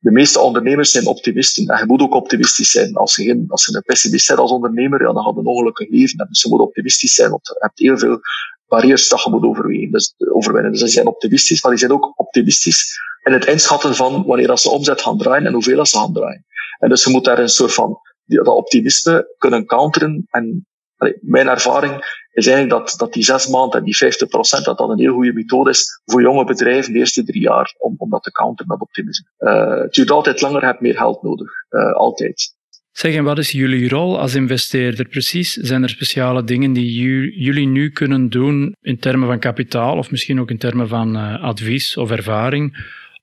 de 0.00 0.10
meeste 0.10 0.40
ondernemers 0.40 0.90
zijn 0.90 1.06
optimisten. 1.06 1.66
En 1.66 1.78
je 1.78 1.86
moet 1.86 2.00
ook 2.00 2.14
optimistisch 2.14 2.70
zijn. 2.70 2.94
Als 2.94 3.16
je, 3.16 3.24
geen, 3.24 3.44
als 3.48 3.66
je 3.66 3.76
een 3.76 3.82
pessimist 3.82 4.28
bent 4.28 4.38
als 4.38 4.50
ondernemer, 4.50 4.98
dan 4.98 5.16
gaat 5.16 5.26
het 5.26 5.36
een 5.36 5.46
ongelukkig 5.46 5.88
leven. 5.88 6.26
Dus 6.28 6.42
je 6.42 6.48
moet 6.48 6.60
optimistisch 6.60 7.14
zijn, 7.14 7.30
want 7.30 7.46
je 7.46 7.56
hebt 7.58 7.78
heel 7.78 7.98
veel 7.98 8.20
barrières 8.66 9.08
dat 9.08 9.22
je 9.22 9.30
moet 9.30 9.44
overwinnen. 9.44 9.90
Dus, 9.90 10.14
overwinnen. 10.18 10.72
Dus 10.72 10.92
zijn 10.92 11.06
optimistisch, 11.06 11.62
maar 11.62 11.70
die 11.70 11.80
zijn 11.80 11.92
ook 11.92 12.12
optimistisch 12.16 12.98
in 13.22 13.32
het 13.32 13.44
inschatten 13.44 13.94
van 13.94 14.24
wanneer 14.26 14.58
ze 14.58 14.70
omzet 14.70 15.02
gaan 15.02 15.18
draaien 15.18 15.46
en 15.46 15.52
hoeveel 15.52 15.86
ze 15.86 15.96
gaan 15.98 16.12
draaien. 16.12 16.44
En 16.78 16.88
dus 16.88 17.04
je 17.04 17.10
moet 17.10 17.24
daar 17.24 17.38
een 17.38 17.48
soort 17.48 17.74
van 17.74 17.98
dat 18.24 18.46
optimisme 18.46 19.34
kunnen 19.38 19.66
counteren 19.66 20.26
en 20.30 20.66
mijn 21.20 21.48
ervaring 21.48 21.92
is 22.32 22.46
eigenlijk 22.46 22.86
dat, 22.86 22.94
dat 22.98 23.12
die 23.12 23.22
zes 23.22 23.46
maanden 23.46 23.78
en 23.78 23.84
die 23.84 23.96
50 23.96 24.28
procent, 24.28 24.64
dat 24.64 24.78
dat 24.78 24.88
een 24.88 24.98
heel 24.98 25.14
goede 25.14 25.32
methode 25.32 25.70
is 25.70 26.00
voor 26.04 26.22
jonge 26.22 26.44
bedrijven 26.44 26.92
de 26.92 26.98
eerste 26.98 27.24
drie 27.24 27.42
jaar 27.42 27.74
om, 27.78 27.94
om 27.98 28.10
dat 28.10 28.22
te 28.22 28.30
counteren 28.30 28.72
met 28.72 28.80
optimisme. 28.80 29.26
Uh, 29.38 29.82
het 29.82 29.94
duurt 29.94 30.10
altijd 30.10 30.40
langer, 30.40 30.60
je 30.60 30.66
hebt 30.66 30.80
meer 30.80 30.96
geld 30.96 31.22
nodig. 31.22 31.48
Uh, 31.70 31.92
altijd. 31.92 32.54
Zeg, 32.92 33.14
en 33.14 33.24
wat 33.24 33.38
is 33.38 33.50
jullie 33.50 33.88
rol 33.88 34.18
als 34.18 34.34
investeerder 34.34 35.08
precies? 35.08 35.52
Zijn 35.52 35.82
er 35.82 35.88
speciale 35.88 36.44
dingen 36.44 36.72
die 36.72 36.92
jullie 37.42 37.66
nu 37.66 37.90
kunnen 37.90 38.28
doen 38.28 38.74
in 38.80 38.98
termen 38.98 39.28
van 39.28 39.38
kapitaal 39.38 39.96
of 39.96 40.10
misschien 40.10 40.40
ook 40.40 40.50
in 40.50 40.58
termen 40.58 40.88
van 40.88 41.16
uh, 41.16 41.42
advies 41.42 41.96
of 41.96 42.10
ervaring 42.10 42.76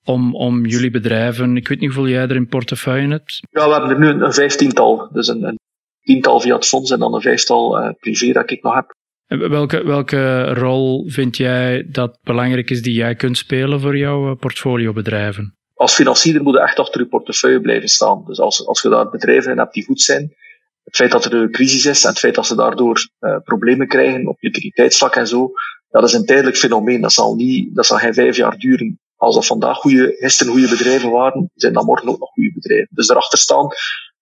om, 0.07 0.35
om 0.35 0.65
jullie 0.65 0.91
bedrijven, 0.91 1.57
ik 1.57 1.67
weet 1.67 1.79
niet 1.79 1.93
hoeveel 1.93 2.11
jij 2.11 2.21
er 2.21 2.35
in 2.35 2.47
portefeuille 2.47 3.09
hebt? 3.09 3.39
Ja, 3.51 3.65
we 3.65 3.71
hebben 3.71 3.89
er 3.89 3.99
nu 3.99 4.23
een 4.23 4.33
vijftiental. 4.33 5.09
Dus 5.11 5.27
een, 5.27 5.43
een 5.43 5.59
tiental 6.07 6.39
via 6.39 6.55
het 6.55 6.67
fonds 6.67 6.91
en 6.91 6.99
dan 6.99 7.13
een 7.13 7.21
vijftal 7.21 7.79
uh, 7.79 7.89
privé 7.99 8.31
dat 8.31 8.51
ik 8.51 8.63
nog 8.63 8.73
heb. 8.73 8.95
Welke, 9.27 9.83
welke 9.83 10.53
rol 10.53 11.09
vind 11.09 11.37
jij 11.37 11.87
dat 11.89 12.19
belangrijk 12.23 12.69
is 12.69 12.81
die 12.81 12.93
jij 12.93 13.15
kunt 13.15 13.37
spelen 13.37 13.79
voor 13.81 13.97
jouw 13.97 14.29
eh, 14.29 14.39
portfoliobedrijven? 14.39 15.55
Als 15.73 15.93
financier 15.93 16.43
moet 16.43 16.53
je 16.53 16.61
echt 16.61 16.79
achter 16.79 17.01
je 17.01 17.07
portefeuille 17.07 17.61
blijven 17.61 17.89
staan. 17.89 18.23
Dus 18.25 18.39
als, 18.39 18.67
als 18.67 18.81
je 18.81 18.89
daar 18.89 19.09
bedrijven 19.09 19.51
in 19.51 19.57
hebt 19.57 19.73
die 19.73 19.85
goed 19.85 20.01
zijn, 20.01 20.35
het 20.83 20.95
feit 20.95 21.11
dat 21.11 21.25
er 21.25 21.33
een 21.33 21.51
crisis 21.51 21.85
is 21.85 22.03
en 22.03 22.09
het 22.09 22.19
feit 22.19 22.35
dat 22.35 22.45
ze 22.45 22.55
daardoor 22.55 23.09
uh, 23.19 23.37
problemen 23.43 23.87
krijgen 23.87 24.27
op 24.27 24.37
liquiditeitsvlak 24.39 25.15
en 25.15 25.27
zo, 25.27 25.51
dat 25.89 26.03
is 26.03 26.13
een 26.13 26.25
tijdelijk 26.25 26.57
fenomeen. 26.57 27.01
Dat 27.01 27.13
zal, 27.13 27.35
niet, 27.35 27.75
dat 27.75 27.85
zal 27.85 27.97
geen 27.97 28.13
vijf 28.13 28.35
jaar 28.35 28.57
duren. 28.57 28.99
Als 29.15 29.35
dat 29.35 29.45
vandaag 29.45 29.77
goede, 29.77 30.15
gisteren 30.19 30.53
goede 30.53 30.69
bedrijven 30.69 31.11
waren, 31.11 31.51
zijn 31.55 31.73
dat 31.73 31.85
morgen 31.85 32.09
ook 32.09 32.19
nog 32.19 32.29
goede 32.29 32.51
bedrijven. 32.53 32.89
Dus 32.91 33.09
erachter 33.09 33.37
staan 33.37 33.67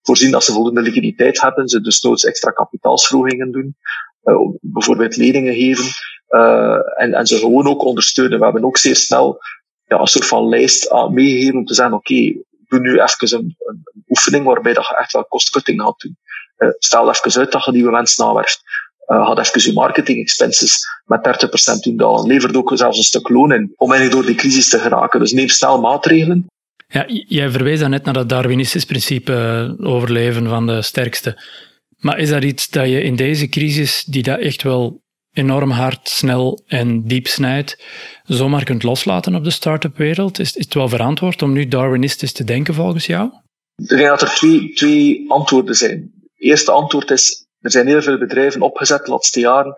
voorzien 0.05 0.31
dat 0.31 0.43
ze 0.43 0.51
voldoende 0.51 0.81
liquiditeit 0.81 1.41
hebben, 1.41 1.67
ze 1.67 1.81
dus 1.81 2.01
noods 2.01 2.23
extra 2.23 2.51
kapitaalsverhogingen 2.51 3.51
doen, 3.51 3.75
uh, 4.23 4.35
bijvoorbeeld 4.61 5.15
leningen 5.15 5.53
geven, 5.53 5.85
uh, 6.29 7.01
en, 7.01 7.13
en 7.13 7.25
ze 7.25 7.37
gewoon 7.37 7.67
ook 7.67 7.83
ondersteunen. 7.83 8.37
We 8.39 8.43
hebben 8.43 8.65
ook 8.65 8.77
zeer 8.77 8.95
snel 8.95 9.39
ja, 9.85 9.99
een 9.99 10.07
soort 10.07 10.27
van 10.27 10.49
lijst 10.49 10.89
aan 10.89 11.13
meegegeven 11.13 11.57
om 11.57 11.65
te 11.65 11.73
zeggen, 11.73 11.95
oké, 11.95 12.33
doe 12.67 12.79
nu 12.79 13.01
even 13.01 13.37
een, 13.37 13.55
oefening 14.07 14.45
waarbij 14.45 14.73
dat 14.73 14.87
je 14.87 14.97
echt 14.97 15.11
wel 15.11 15.25
kostcutting 15.25 15.81
gaat 15.81 15.99
doen. 15.99 16.17
Uh, 16.57 16.69
stel 16.77 17.09
even 17.09 17.39
uit 17.39 17.51
dat 17.51 17.65
je 17.65 17.71
nieuwe 17.71 17.91
mensen 17.91 18.25
aanwerft. 18.25 18.61
Uh, 19.07 19.25
had 19.25 19.39
even 19.39 19.61
je 19.61 19.73
marketing 19.73 20.19
expenses 20.19 20.85
met 21.05 21.47
30% 21.77 21.79
doen 21.79 21.97
dalen. 21.97 22.27
Levert 22.27 22.55
ook 22.55 22.71
zelfs 22.73 22.97
een 22.97 23.03
stuk 23.03 23.29
loon 23.29 23.53
in 23.53 23.73
om 23.75 23.91
eigenlijk 23.91 24.21
door 24.21 24.31
die 24.31 24.41
crisis 24.41 24.69
te 24.69 24.79
geraken. 24.79 25.19
Dus 25.19 25.31
neem 25.31 25.47
snel 25.47 25.79
maatregelen 25.79 26.47
ja, 26.95 27.05
jij 27.27 27.49
verwees 27.49 27.79
net 27.79 28.03
naar 28.03 28.13
dat 28.13 28.29
Darwinistisch 28.29 28.85
principe 28.85 29.33
eh, 29.33 29.87
overleven 29.87 30.47
van 30.47 30.67
de 30.67 30.81
sterkste. 30.81 31.41
Maar 31.97 32.19
is 32.19 32.29
dat 32.29 32.43
iets 32.43 32.69
dat 32.69 32.89
je 32.89 33.01
in 33.01 33.15
deze 33.15 33.47
crisis, 33.47 34.03
die 34.03 34.23
dat 34.23 34.39
echt 34.39 34.63
wel 34.63 35.03
enorm 35.31 35.69
hard, 35.69 36.09
snel 36.09 36.63
en 36.67 37.03
diep 37.07 37.27
snijdt, 37.27 37.83
zomaar 38.23 38.63
kunt 38.63 38.83
loslaten 38.83 39.35
op 39.35 39.43
de 39.43 39.49
start-up 39.49 39.97
wereld? 39.97 40.39
Is, 40.39 40.55
is 40.55 40.63
het 40.63 40.73
wel 40.73 40.89
verantwoord 40.89 41.41
om 41.41 41.51
nu 41.51 41.67
Darwinistisch 41.67 42.33
te 42.33 42.43
denken 42.43 42.73
volgens 42.73 43.05
jou? 43.05 43.31
Ik 43.75 43.87
denk 43.87 44.07
dat 44.07 44.21
er 44.21 44.35
twee, 44.35 44.73
twee 44.73 45.25
antwoorden 45.27 45.75
zijn. 45.75 46.11
Het 46.19 46.31
eerste 46.35 46.71
antwoord 46.71 47.11
is, 47.11 47.47
er 47.59 47.71
zijn 47.71 47.87
heel 47.87 48.01
veel 48.01 48.17
bedrijven 48.17 48.61
opgezet 48.61 49.05
de 49.05 49.11
laatste 49.11 49.39
jaren, 49.39 49.75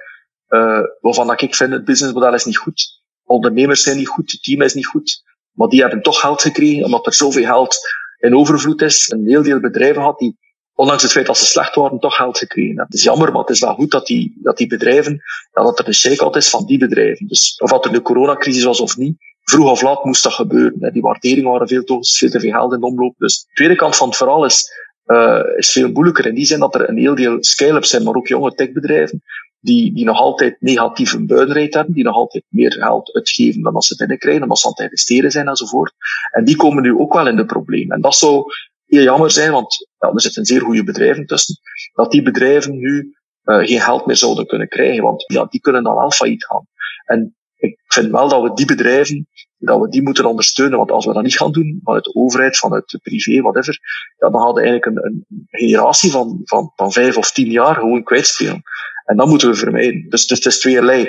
uh, 0.49 0.79
waarvan 1.01 1.33
ik 1.37 1.55
vind, 1.55 1.71
het 1.71 1.85
businessmodel 1.85 2.33
is 2.33 2.45
niet 2.45 2.57
goed. 2.57 3.01
Ondernemers 3.23 3.83
zijn 3.83 3.97
niet 3.97 4.07
goed, 4.07 4.31
het 4.31 4.43
team 4.43 4.61
is 4.61 4.73
niet 4.73 4.87
goed. 4.87 5.25
Maar 5.57 5.67
die 5.67 5.81
hebben 5.81 6.01
toch 6.01 6.19
geld 6.19 6.41
gekregen, 6.41 6.83
omdat 6.83 7.05
er 7.05 7.13
zoveel 7.13 7.45
geld 7.45 7.77
in 8.17 8.35
overvloed 8.35 8.81
is. 8.81 9.11
Een 9.11 9.27
heel 9.27 9.43
deel 9.43 9.59
bedrijven 9.59 10.01
had 10.01 10.19
die, 10.19 10.37
ondanks 10.73 11.03
het 11.03 11.11
feit 11.11 11.25
dat 11.25 11.37
ze 11.37 11.45
slecht 11.45 11.75
waren, 11.75 11.99
toch 11.99 12.15
geld 12.15 12.37
gekregen 12.37 12.79
Het 12.79 12.93
is 12.93 13.03
jammer, 13.03 13.31
maar 13.31 13.41
het 13.41 13.49
is 13.49 13.59
wel 13.59 13.73
goed 13.73 13.91
dat 13.91 14.05
die, 14.05 14.37
dat 14.41 14.57
die 14.57 14.67
bedrijven, 14.67 15.21
dat 15.51 15.79
er 15.79 15.87
een 15.87 15.93
shake-out 15.93 16.35
is 16.35 16.49
van 16.49 16.65
die 16.65 16.77
bedrijven. 16.77 17.27
Dus 17.27 17.55
of 17.57 17.69
dat 17.69 17.85
er 17.85 17.91
de 17.91 18.01
coronacrisis 18.01 18.63
was 18.63 18.79
of 18.79 18.97
niet, 18.97 19.17
vroeg 19.43 19.69
of 19.69 19.81
laat 19.81 20.03
moest 20.03 20.23
dat 20.23 20.33
gebeuren. 20.33 20.93
Die 20.93 21.01
waarderingen 21.01 21.51
waren 21.51 21.67
veel 21.67 21.83
te, 21.83 21.97
veel 22.01 22.29
te 22.29 22.39
veel 22.39 22.51
geld 22.51 22.73
in 22.73 22.83
omloop. 22.83 23.15
Dus 23.17 23.39
de 23.39 23.53
tweede 23.53 23.75
kant 23.75 23.95
van 23.95 24.07
het 24.07 24.17
verhaal 24.17 24.45
is, 24.45 24.71
uh, 25.05 25.43
is 25.55 25.71
veel 25.71 25.91
moeilijker 25.91 26.25
in 26.25 26.35
die 26.35 26.45
zin 26.45 26.59
dat 26.59 26.75
er 26.75 26.89
een 26.89 26.97
heel 26.97 27.15
deel 27.15 27.37
scale-ups 27.39 27.89
zijn, 27.89 28.03
maar 28.03 28.15
ook 28.15 28.27
jonge 28.27 28.53
techbedrijven, 28.53 29.21
die, 29.59 29.93
die 29.93 30.05
nog 30.05 30.19
altijd 30.19 30.55
negatieve 30.59 31.25
buitenrate 31.25 31.77
hebben, 31.77 31.95
die 31.95 32.03
nog 32.03 32.15
altijd 32.15 32.43
meer 32.49 32.73
geld 32.73 33.13
uitgeven 33.13 33.61
dan 33.61 33.75
als 33.75 33.87
ze 33.87 33.95
binnenkrijgen, 33.95 34.41
omdat 34.41 34.59
ze 34.59 34.65
aan 34.65 34.71
het 34.75 34.81
investeren 34.81 35.31
zijn 35.31 35.47
enzovoort. 35.47 35.93
En 36.31 36.45
die 36.45 36.55
komen 36.55 36.83
nu 36.83 36.97
ook 36.97 37.13
wel 37.13 37.27
in 37.27 37.35
de 37.35 37.45
problemen. 37.45 37.95
En 37.95 38.01
dat 38.01 38.15
zou 38.15 38.43
heel 38.85 39.03
jammer 39.03 39.31
zijn, 39.31 39.51
want 39.51 39.87
ja, 39.97 40.11
er 40.11 40.21
zitten 40.21 40.45
zeer 40.45 40.61
goede 40.61 40.83
bedrijven 40.83 41.25
tussen, 41.25 41.55
dat 41.93 42.11
die 42.11 42.21
bedrijven 42.21 42.77
nu 42.77 43.15
uh, 43.43 43.65
geen 43.67 43.81
geld 43.81 44.05
meer 44.05 44.15
zouden 44.15 44.47
kunnen 44.47 44.67
krijgen. 44.67 45.03
Want 45.03 45.23
ja, 45.27 45.45
die 45.45 45.61
kunnen 45.61 45.83
dan 45.83 45.95
wel 45.95 46.11
failliet 46.11 46.45
gaan. 46.45 46.67
En 47.05 47.35
ik 47.55 47.79
vind 47.87 48.11
wel 48.11 48.29
dat 48.29 48.41
we 48.41 48.53
die 48.53 48.65
bedrijven, 48.65 49.27
dat 49.57 49.79
we 49.79 49.89
die 49.89 50.01
moeten 50.01 50.25
ondersteunen. 50.25 50.77
Want 50.77 50.91
als 50.91 51.05
we 51.05 51.13
dat 51.13 51.23
niet 51.23 51.37
gaan 51.37 51.51
doen, 51.51 51.79
vanuit 51.83 52.03
de 52.03 52.15
overheid, 52.15 52.57
vanuit 52.57 52.89
de 52.89 52.99
privé, 52.99 53.41
whatever, 53.41 53.79
ja, 54.17 54.29
dan 54.29 54.41
hadden 54.41 54.63
eigenlijk 54.63 54.97
een, 54.97 55.05
een 55.05 55.47
generatie 55.49 56.11
van, 56.11 56.41
van, 56.43 56.71
van 56.75 56.91
vijf 56.91 57.17
of 57.17 57.31
tien 57.31 57.51
jaar 57.51 57.75
gewoon 57.75 58.03
kwijtspelen. 58.03 58.61
En 59.07 59.17
dat 59.17 59.27
moeten 59.27 59.49
we 59.49 59.55
vermijden. 59.55 60.05
Dus, 60.09 60.27
dus 60.27 60.37
het 60.37 60.53
is 60.53 60.59
tweeërlei. 60.59 61.07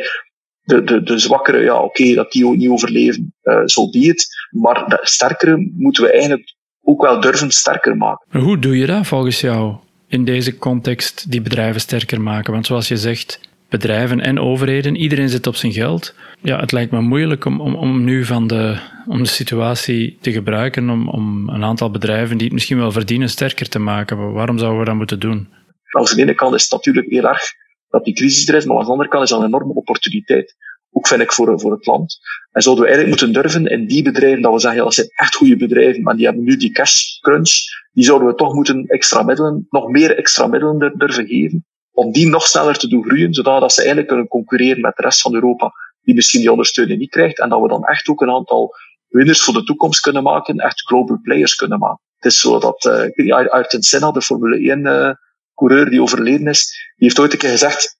De, 0.62 0.82
de, 0.84 1.02
de 1.02 1.18
zwakkere, 1.18 1.58
ja, 1.58 1.74
oké, 1.74 1.84
okay, 1.84 2.14
dat 2.14 2.32
die 2.32 2.46
ook 2.46 2.56
niet 2.56 2.68
overleven, 2.68 3.34
uh, 3.42 3.62
zo 3.64 3.88
het. 3.90 4.26
Maar 4.50 4.88
de 4.88 4.98
sterkere 5.02 5.72
moeten 5.76 6.04
we 6.04 6.12
eigenlijk 6.12 6.54
ook 6.82 7.02
wel 7.02 7.20
durven 7.20 7.50
sterker 7.50 7.96
maken. 7.96 8.40
hoe 8.40 8.58
doe 8.58 8.78
je 8.78 8.86
dat 8.86 9.06
volgens 9.06 9.40
jou? 9.40 9.76
In 10.08 10.24
deze 10.24 10.58
context 10.58 11.30
die 11.30 11.40
bedrijven 11.40 11.80
sterker 11.80 12.20
maken? 12.20 12.52
Want 12.52 12.66
zoals 12.66 12.88
je 12.88 12.96
zegt, 12.96 13.40
bedrijven 13.68 14.20
en 14.20 14.40
overheden, 14.40 14.96
iedereen 14.96 15.28
zit 15.28 15.46
op 15.46 15.56
zijn 15.56 15.72
geld. 15.72 16.14
Ja, 16.42 16.60
het 16.60 16.72
lijkt 16.72 16.92
me 16.92 17.00
moeilijk 17.00 17.44
om, 17.44 17.60
om, 17.60 17.74
om 17.74 18.04
nu 18.04 18.24
van 18.24 18.46
de, 18.46 18.78
om 19.06 19.22
de 19.22 19.28
situatie 19.28 20.18
te 20.20 20.32
gebruiken 20.32 20.90
om, 20.90 21.08
om 21.08 21.48
een 21.48 21.64
aantal 21.64 21.90
bedrijven 21.90 22.36
die 22.36 22.46
het 22.46 22.54
misschien 22.54 22.78
wel 22.78 22.92
verdienen 22.92 23.28
sterker 23.28 23.68
te 23.68 23.78
maken. 23.78 24.32
Waarom 24.32 24.58
zouden 24.58 24.80
we 24.80 24.86
dat 24.86 24.94
moeten 24.94 25.20
doen? 25.20 25.48
Aan 25.88 26.04
de 26.04 26.20
ene 26.20 26.34
kant 26.34 26.54
is 26.54 26.62
het 26.62 26.72
natuurlijk 26.72 27.08
heel 27.08 27.28
erg 27.28 27.42
dat 27.88 28.04
die 28.04 28.14
crisis 28.14 28.48
er 28.48 28.54
is, 28.54 28.64
maar 28.64 28.76
aan 28.76 28.84
de 28.84 28.90
andere 28.90 29.08
kant 29.08 29.22
is 29.24 29.30
dat 29.30 29.38
een 29.38 29.46
enorme 29.46 29.74
opportuniteit. 29.74 30.56
Ook 30.90 31.08
vind 31.08 31.20
ik 31.20 31.32
voor, 31.32 31.60
voor 31.60 31.72
het 31.72 31.86
land. 31.86 32.18
En 32.50 32.62
zouden 32.62 32.84
we 32.84 32.90
eigenlijk 32.90 33.22
moeten 33.22 33.42
durven 33.42 33.66
in 33.66 33.86
die 33.86 34.02
bedrijven, 34.02 34.42
dat 34.42 34.52
we 34.52 34.60
zeggen, 34.60 34.78
ja, 34.78 34.84
dat 34.84 34.94
zijn 34.94 35.08
echt 35.14 35.34
goede 35.34 35.56
bedrijven, 35.56 36.02
maar 36.02 36.16
die 36.16 36.24
hebben 36.24 36.44
nu 36.44 36.56
die 36.56 36.70
cash 36.70 37.18
crunch, 37.20 37.52
die 37.92 38.04
zouden 38.04 38.28
we 38.28 38.34
toch 38.34 38.54
moeten 38.54 38.84
extra 38.86 39.22
middelen, 39.22 39.66
nog 39.70 39.88
meer 39.88 40.16
extra 40.16 40.46
middelen 40.46 40.98
durven 40.98 41.26
geven, 41.26 41.66
om 41.90 42.12
die 42.12 42.26
nog 42.26 42.46
sneller 42.46 42.78
te 42.78 42.88
doen 42.88 43.04
groeien, 43.04 43.34
zodat 43.34 43.72
ze 43.72 43.78
eigenlijk 43.78 44.08
kunnen 44.08 44.28
concurreren 44.28 44.80
met 44.80 44.96
de 44.96 45.02
rest 45.02 45.20
van 45.20 45.34
Europa, 45.34 45.72
die 46.02 46.14
misschien 46.14 46.40
die 46.40 46.50
ondersteuning 46.50 46.98
niet 46.98 47.10
krijgt, 47.10 47.38
en 47.38 47.48
dat 47.48 47.60
we 47.60 47.68
dan 47.68 47.84
echt 47.84 48.08
ook 48.08 48.20
een 48.20 48.30
aantal 48.30 48.74
winners 49.08 49.42
voor 49.42 49.54
de 49.54 49.62
toekomst 49.62 50.00
kunnen 50.00 50.22
maken, 50.22 50.58
echt 50.58 50.82
global 50.82 51.18
players 51.22 51.54
kunnen 51.54 51.78
maken. 51.78 52.00
Het 52.18 52.32
is 52.32 52.40
zo 52.40 52.58
dat 52.58 52.84
uh, 53.16 53.34
Ayrton 53.34 53.82
Senna, 53.82 54.10
de 54.10 54.22
Formule 54.22 54.56
1 54.56 54.80
uh, 54.80 55.10
coureur 55.58 55.90
die 55.90 56.02
overleden 56.02 56.46
is, 56.46 56.92
die 56.96 57.06
heeft 57.06 57.18
ooit 57.18 57.32
een 57.32 57.38
keer 57.38 57.50
gezegd, 57.50 57.98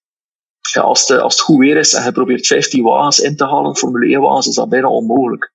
ja, 0.72 0.80
als, 0.80 1.06
de, 1.06 1.20
als 1.20 1.34
het 1.34 1.42
goed 1.42 1.58
weer 1.58 1.76
is 1.76 1.92
en 1.94 2.04
je 2.04 2.12
probeert 2.12 2.46
15 2.46 2.82
wagens 2.82 3.18
in 3.18 3.36
te 3.36 3.44
halen, 3.44 3.76
Formule 3.76 4.06
1 4.06 4.20
wagens, 4.20 4.46
is 4.46 4.54
dat 4.54 4.68
bijna 4.68 4.88
onmogelijk. 4.88 5.52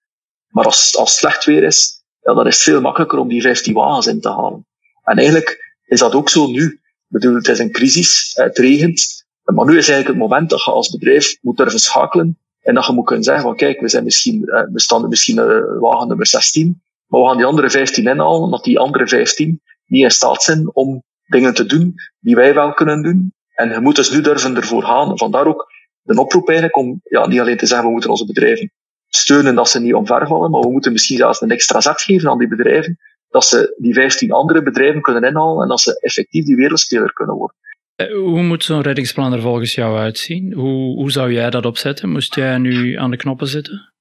Maar 0.48 0.66
als, 0.66 0.98
als 0.98 1.10
het 1.10 1.20
slecht 1.20 1.46
weer 1.46 1.64
is, 1.64 2.04
ja, 2.22 2.34
dan 2.34 2.48
is 2.48 2.54
het 2.56 2.64
veel 2.64 2.82
makkelijker 2.82 3.20
om 3.20 3.28
die 3.28 3.42
15 3.42 3.74
wagens 3.74 4.08
in 4.08 4.22
te 4.22 4.30
halen. 4.30 4.66
En 5.04 5.18
eigenlijk 5.18 5.76
is 5.86 6.00
dat 6.00 6.14
ook 6.14 6.30
zo 6.30 6.48
nu. 6.48 6.82
Bedoel, 7.08 7.36
het 7.36 7.48
is 7.48 7.60
een 7.60 7.72
crisis, 7.72 8.32
het 8.34 8.58
regent, 8.58 9.26
maar 9.44 9.66
nu 9.66 9.78
is 9.78 9.90
eigenlijk 9.90 10.08
het 10.08 10.30
moment 10.30 10.50
dat 10.50 10.64
je 10.64 10.72
als 10.72 10.90
bedrijf 10.90 11.38
moet 11.42 11.58
durven 11.58 11.80
schakelen 11.80 12.38
en 12.62 12.74
dat 12.74 12.86
je 12.86 12.94
moet 12.94 13.06
kunnen 13.06 13.24
zeggen 13.24 13.44
van 13.44 13.56
kijk, 13.56 13.80
we, 13.80 13.90
zijn 13.90 14.04
misschien, 14.04 14.46
eh, 14.46 14.64
we 14.72 14.80
staan 14.80 15.08
misschien 15.08 15.38
uh, 15.38 15.80
wagen 15.80 16.08
nummer 16.08 16.28
16, 16.28 16.82
maar 17.08 17.22
we 17.22 17.28
gaan 17.28 17.38
die 17.38 17.46
andere 17.46 17.70
15 17.70 18.08
inhalen, 18.08 18.42
omdat 18.42 18.64
die 18.64 18.80
andere 18.80 19.08
15 19.08 19.62
niet 19.86 20.04
in 20.04 20.12
staat 20.12 20.44
zijn 20.44 20.76
om 20.76 21.04
dingen 21.34 21.54
te 21.54 21.66
doen 21.66 21.94
die 22.20 22.36
wij 22.36 22.54
wel 22.54 22.74
kunnen 22.74 23.02
doen. 23.02 23.34
En 23.54 23.70
je 23.70 23.80
moet 23.80 23.96
dus 23.96 24.12
nu 24.12 24.22
durven 24.22 24.56
ervoor 24.56 24.84
gaan. 24.84 25.18
Vandaar 25.18 25.48
ook 25.48 25.72
de 26.02 26.20
oproep 26.20 26.48
eigenlijk 26.48 26.78
om 26.78 27.00
ja, 27.04 27.28
niet 27.28 27.40
alleen 27.40 27.58
te 27.58 27.66
zeggen 27.66 27.86
we 27.86 27.92
moeten 27.92 28.10
onze 28.10 28.26
bedrijven 28.26 28.72
steunen 29.16 29.56
dat 29.56 29.70
ze 29.70 29.80
niet 29.80 29.94
omvervallen, 29.94 30.52
maar 30.52 30.62
we 30.62 30.72
moeten 30.72 30.92
misschien 30.92 31.18
zelfs 31.18 31.42
een 31.42 31.52
extra 31.52 31.82
zet 31.82 32.02
geven 32.02 32.30
aan 32.30 32.38
die 32.38 32.48
bedrijven, 32.48 32.98
dat 33.30 33.46
ze 33.46 33.76
die 33.78 33.94
15 33.94 34.32
andere 34.32 34.64
bedrijven 34.64 35.02
kunnen 35.02 35.24
inhalen 35.24 35.62
en 35.62 35.68
dat 35.68 35.82
ze 35.82 36.00
effectief 36.00 36.46
die 36.46 36.56
wereldspeler 36.56 37.14
kunnen 37.14 37.36
worden. 37.36 37.58
Eh, 37.96 38.14
hoe 38.14 38.44
moet 38.44 38.64
zo'n 38.64 38.82
reddingsplan 38.82 39.34
er 39.34 39.42
volgens 39.42 39.76
jou 39.76 39.98
uitzien? 39.98 40.54
Hoe, 40.54 40.96
hoe 40.96 41.12
zou 41.12 41.34
jij 41.34 41.50
dat 41.50 41.66
opzetten? 41.66 42.10
Moest 42.10 42.36
jij 42.36 42.58
nu 42.58 42.96
aan 42.96 43.12
de 43.12 43.18
knoppen 43.18 43.48
zitten? 43.48 43.93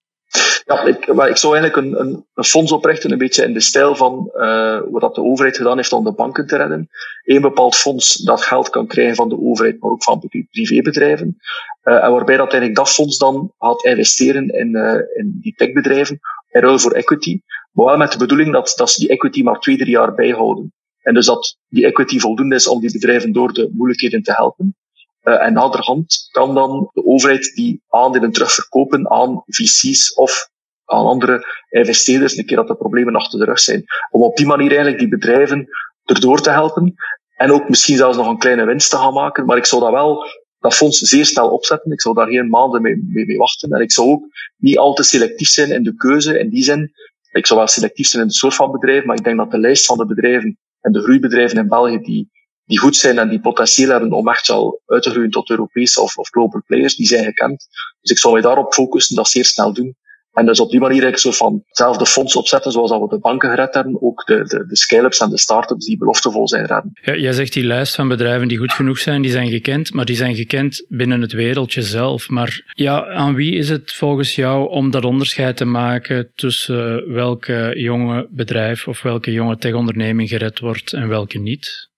Ja, 0.64 0.82
ik, 0.82 1.06
ik 1.06 1.36
zou 1.36 1.56
eigenlijk 1.56 1.76
een, 1.76 2.00
een, 2.00 2.26
een, 2.34 2.44
fonds 2.44 2.72
oprichten, 2.72 3.12
een 3.12 3.18
beetje 3.18 3.44
in 3.44 3.52
de 3.52 3.60
stijl 3.60 3.96
van 3.96 4.30
uh, 4.34 4.80
wat 4.90 5.14
de 5.14 5.22
overheid 5.22 5.56
gedaan 5.56 5.76
heeft 5.76 5.92
om 5.92 6.04
de 6.04 6.12
banken 6.12 6.46
te 6.46 6.56
redden. 6.56 6.88
Een 7.24 7.40
bepaald 7.40 7.76
fonds 7.76 8.14
dat 8.14 8.42
geld 8.42 8.70
kan 8.70 8.86
krijgen 8.86 9.14
van 9.14 9.28
de 9.28 9.40
overheid, 9.40 9.80
maar 9.80 9.90
ook 9.90 10.02
van 10.02 10.28
privébedrijven. 10.50 11.38
Uh, 11.84 12.04
en 12.04 12.12
waarbij 12.12 12.36
dat 12.36 12.52
eigenlijk 12.52 12.74
dat 12.74 12.90
fonds 12.90 13.18
dan 13.18 13.52
gaat 13.58 13.84
investeren 13.84 14.48
in, 14.48 14.76
uh, 14.76 14.94
in 15.14 15.38
die 15.40 15.54
techbedrijven, 15.54 16.20
in 16.50 16.60
ruil 16.60 16.78
voor 16.78 16.92
equity. 16.92 17.40
Maar 17.72 17.86
wel 17.86 17.96
met 17.96 18.12
de 18.12 18.18
bedoeling 18.18 18.52
dat, 18.52 18.72
dat 18.76 18.90
ze 18.90 19.00
die 19.00 19.08
equity 19.08 19.42
maar 19.42 19.58
twee, 19.58 19.76
drie 19.76 19.90
jaar 19.90 20.14
bijhouden. 20.14 20.72
En 21.02 21.14
dus 21.14 21.26
dat 21.26 21.56
die 21.68 21.86
equity 21.86 22.18
voldoende 22.18 22.54
is 22.54 22.68
om 22.68 22.80
die 22.80 22.92
bedrijven 22.92 23.32
door 23.32 23.52
de 23.52 23.70
moeilijkheden 23.72 24.22
te 24.22 24.32
helpen. 24.32 24.76
Uh, 25.22 25.44
en 25.44 25.52
naderhand 25.52 26.28
kan 26.30 26.54
dan 26.54 26.90
de 26.92 27.04
overheid 27.06 27.52
die 27.54 27.82
aandelen 27.88 28.32
terugverkopen 28.32 29.10
aan 29.10 29.42
VC's 29.46 30.16
of 30.16 30.50
aan 30.92 31.06
andere 31.06 31.44
investeerders, 31.68 32.36
een 32.36 32.46
keer 32.46 32.56
dat 32.56 32.68
de 32.68 32.76
problemen 32.76 33.14
achter 33.14 33.38
de 33.38 33.44
rug 33.44 33.60
zijn. 33.60 33.84
Om 34.10 34.22
op 34.22 34.36
die 34.36 34.46
manier 34.46 34.68
eigenlijk 34.68 34.98
die 34.98 35.08
bedrijven 35.08 35.68
erdoor 36.04 36.40
te 36.40 36.50
helpen. 36.50 36.94
En 37.36 37.52
ook 37.52 37.68
misschien 37.68 37.96
zelfs 37.96 38.16
nog 38.16 38.28
een 38.28 38.38
kleine 38.38 38.64
winst 38.64 38.90
te 38.90 38.96
gaan 38.96 39.12
maken. 39.12 39.46
Maar 39.46 39.56
ik 39.56 39.66
zou 39.66 39.82
dat 39.82 39.90
wel, 39.90 40.24
dat 40.58 40.74
fonds 40.74 40.98
zeer 40.98 41.24
snel 41.24 41.48
opzetten. 41.48 41.92
Ik 41.92 42.00
zou 42.00 42.14
daar 42.14 42.28
geen 42.28 42.48
maanden 42.48 42.82
mee, 42.82 43.04
mee, 43.08 43.26
mee 43.26 43.36
wachten. 43.36 43.70
En 43.70 43.80
ik 43.80 43.92
zou 43.92 44.08
ook 44.08 44.24
niet 44.56 44.78
al 44.78 44.94
te 44.94 45.02
selectief 45.02 45.48
zijn 45.48 45.70
in 45.70 45.82
de 45.82 45.94
keuze. 45.94 46.38
In 46.38 46.50
die 46.50 46.62
zin, 46.62 46.92
ik 47.32 47.46
zou 47.46 47.58
wel 47.58 47.68
selectief 47.68 48.06
zijn 48.06 48.22
in 48.22 48.28
de 48.28 48.34
soort 48.34 48.54
van 48.54 48.70
bedrijf, 48.70 49.04
maar 49.04 49.16
ik 49.16 49.24
denk 49.24 49.36
dat 49.36 49.50
de 49.50 49.58
lijst 49.58 49.86
van 49.86 49.98
de 49.98 50.06
bedrijven 50.06 50.58
en 50.80 50.92
de 50.92 51.02
groeibedrijven 51.02 51.58
in 51.58 51.68
België 51.68 51.98
die 51.98 52.30
die 52.64 52.78
goed 52.78 52.96
zijn 52.96 53.18
en 53.18 53.28
die 53.28 53.40
potentieel 53.40 53.90
hebben 53.90 54.12
om 54.12 54.28
echt 54.28 54.48
wel 54.48 54.80
uit 54.86 55.02
te 55.02 55.10
groeien 55.10 55.30
tot 55.30 55.50
Europese 55.50 56.00
of, 56.00 56.16
of 56.16 56.28
global 56.28 56.62
players, 56.66 56.96
die 56.96 57.06
zijn 57.06 57.24
gekend. 57.24 57.68
Dus 58.00 58.10
ik 58.10 58.18
zou 58.18 58.32
mij 58.32 58.42
daarop 58.42 58.74
focussen, 58.74 59.16
dat 59.16 59.28
zeer 59.28 59.44
snel 59.44 59.72
doen. 59.72 59.96
En 60.32 60.46
dus 60.46 60.60
op 60.60 60.70
die 60.70 60.80
manier 60.80 61.02
eigenlijk 61.02 61.36
zo 61.36 61.44
van 61.44 61.62
hetzelfde 61.66 62.06
fonds 62.06 62.36
opzetten 62.36 62.72
zoals 62.72 62.90
dat 62.90 63.00
we 63.00 63.08
de 63.08 63.18
banken 63.18 63.50
gered 63.50 63.74
hebben, 63.74 64.02
ook 64.02 64.26
de, 64.26 64.44
de, 64.44 64.66
de 64.66 64.76
scale-ups 64.76 65.18
en 65.18 65.30
de 65.30 65.38
start-ups 65.38 65.86
die 65.86 65.98
beloftevol 65.98 66.48
zijn 66.48 66.66
redden. 66.66 66.92
Ja, 67.02 67.16
jij 67.16 67.32
zegt 67.32 67.52
die 67.52 67.64
lijst 67.64 67.94
van 67.94 68.08
bedrijven 68.08 68.48
die 68.48 68.58
goed 68.58 68.72
genoeg 68.72 68.98
zijn, 68.98 69.22
die 69.22 69.30
zijn 69.30 69.50
gekend, 69.50 69.94
maar 69.94 70.04
die 70.04 70.16
zijn 70.16 70.34
gekend 70.34 70.84
binnen 70.88 71.20
het 71.20 71.32
wereldje 71.32 71.82
zelf. 71.82 72.28
Maar 72.28 72.72
ja, 72.74 73.06
aan 73.06 73.34
wie 73.34 73.54
is 73.54 73.68
het 73.68 73.92
volgens 73.92 74.34
jou 74.34 74.70
om 74.70 74.90
dat 74.90 75.04
onderscheid 75.04 75.56
te 75.56 75.64
maken 75.64 76.30
tussen 76.34 77.12
welke 77.12 77.72
jonge 77.76 78.26
bedrijf 78.30 78.88
of 78.88 79.02
welke 79.02 79.32
jonge 79.32 79.56
techonderneming 79.56 80.28
gered 80.28 80.58
wordt 80.58 80.92
en 80.92 81.08
welke 81.08 81.38
niet? 81.38 81.90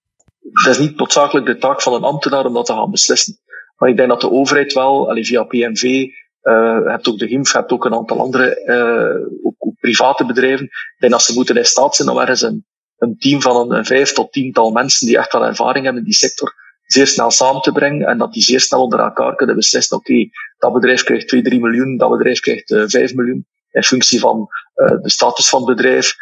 Het 0.53 0.67
is 0.67 0.79
niet 0.79 0.97
noodzakelijk 0.97 1.47
de 1.47 1.57
taak 1.57 1.83
van 1.83 1.93
een 1.93 2.03
ambtenaar 2.03 2.47
om 2.47 2.55
dat 2.55 2.67
te 2.67 2.73
gaan 2.73 2.91
beslissen. 2.91 3.39
Maar 3.77 3.89
ik 3.89 3.97
denk 3.97 4.09
dat 4.09 4.21
de 4.21 4.31
overheid 4.31 4.73
wel, 4.73 5.09
allee, 5.09 5.25
via 5.25 5.43
PMV, 5.43 6.07
uh, 6.45 6.87
hebt 6.87 7.09
ook 7.09 7.19
de 7.19 7.29
GIMF, 7.29 7.53
hebt 7.53 7.73
ook 7.73 7.85
een 7.85 7.95
aantal 7.95 8.21
andere 8.21 8.63
uh, 8.67 9.47
ook, 9.47 9.55
ook 9.59 9.75
private 9.81 10.27
bedrijven. 10.27 10.69
Denk 10.99 11.13
dat 11.13 11.23
ze 11.23 11.35
moeten 11.35 11.57
in 11.57 11.65
staat 11.65 11.97
zijn 11.97 12.09
om 12.09 12.19
ergens 12.19 12.43
een, 12.43 12.67
een 12.99 13.17
team 13.19 13.43
van 13.43 13.73
een, 13.73 13.85
vijf 13.85 14.13
tot 14.13 14.33
tiental 14.33 14.71
mensen 14.71 15.07
die 15.07 15.19
echt 15.19 15.33
wel 15.33 15.45
ervaring 15.45 15.85
hebben 15.85 16.03
in 16.03 16.09
die 16.09 16.19
sector 16.19 16.63
zeer 16.87 17.07
snel 17.07 17.31
samen 17.31 17.63
te 17.63 17.73
brengen 17.73 18.07
en 18.07 18.19
dat 18.19 18.33
die 18.33 18.43
zeer 18.43 18.61
snel 18.61 18.83
onder 18.83 18.99
elkaar 18.99 19.37
kunnen 19.37 19.57
beslissen, 19.57 19.97
oké, 19.97 20.29
dat 20.59 20.73
bedrijf 20.73 21.03
krijgt 21.03 21.29
2, 21.29 21.43
3 21.43 21.61
miljoen, 21.61 21.97
dat 21.97 22.11
bedrijf 22.11 22.41
krijgt 22.41 22.71
uh, 22.71 22.83
5 22.87 23.15
miljoen, 23.15 23.47
in 23.71 23.83
functie 23.83 24.21
van 24.21 24.49
de 24.75 25.11
status 25.11 25.49
van 25.49 25.67
het 25.67 25.77
bedrijf, 25.77 26.15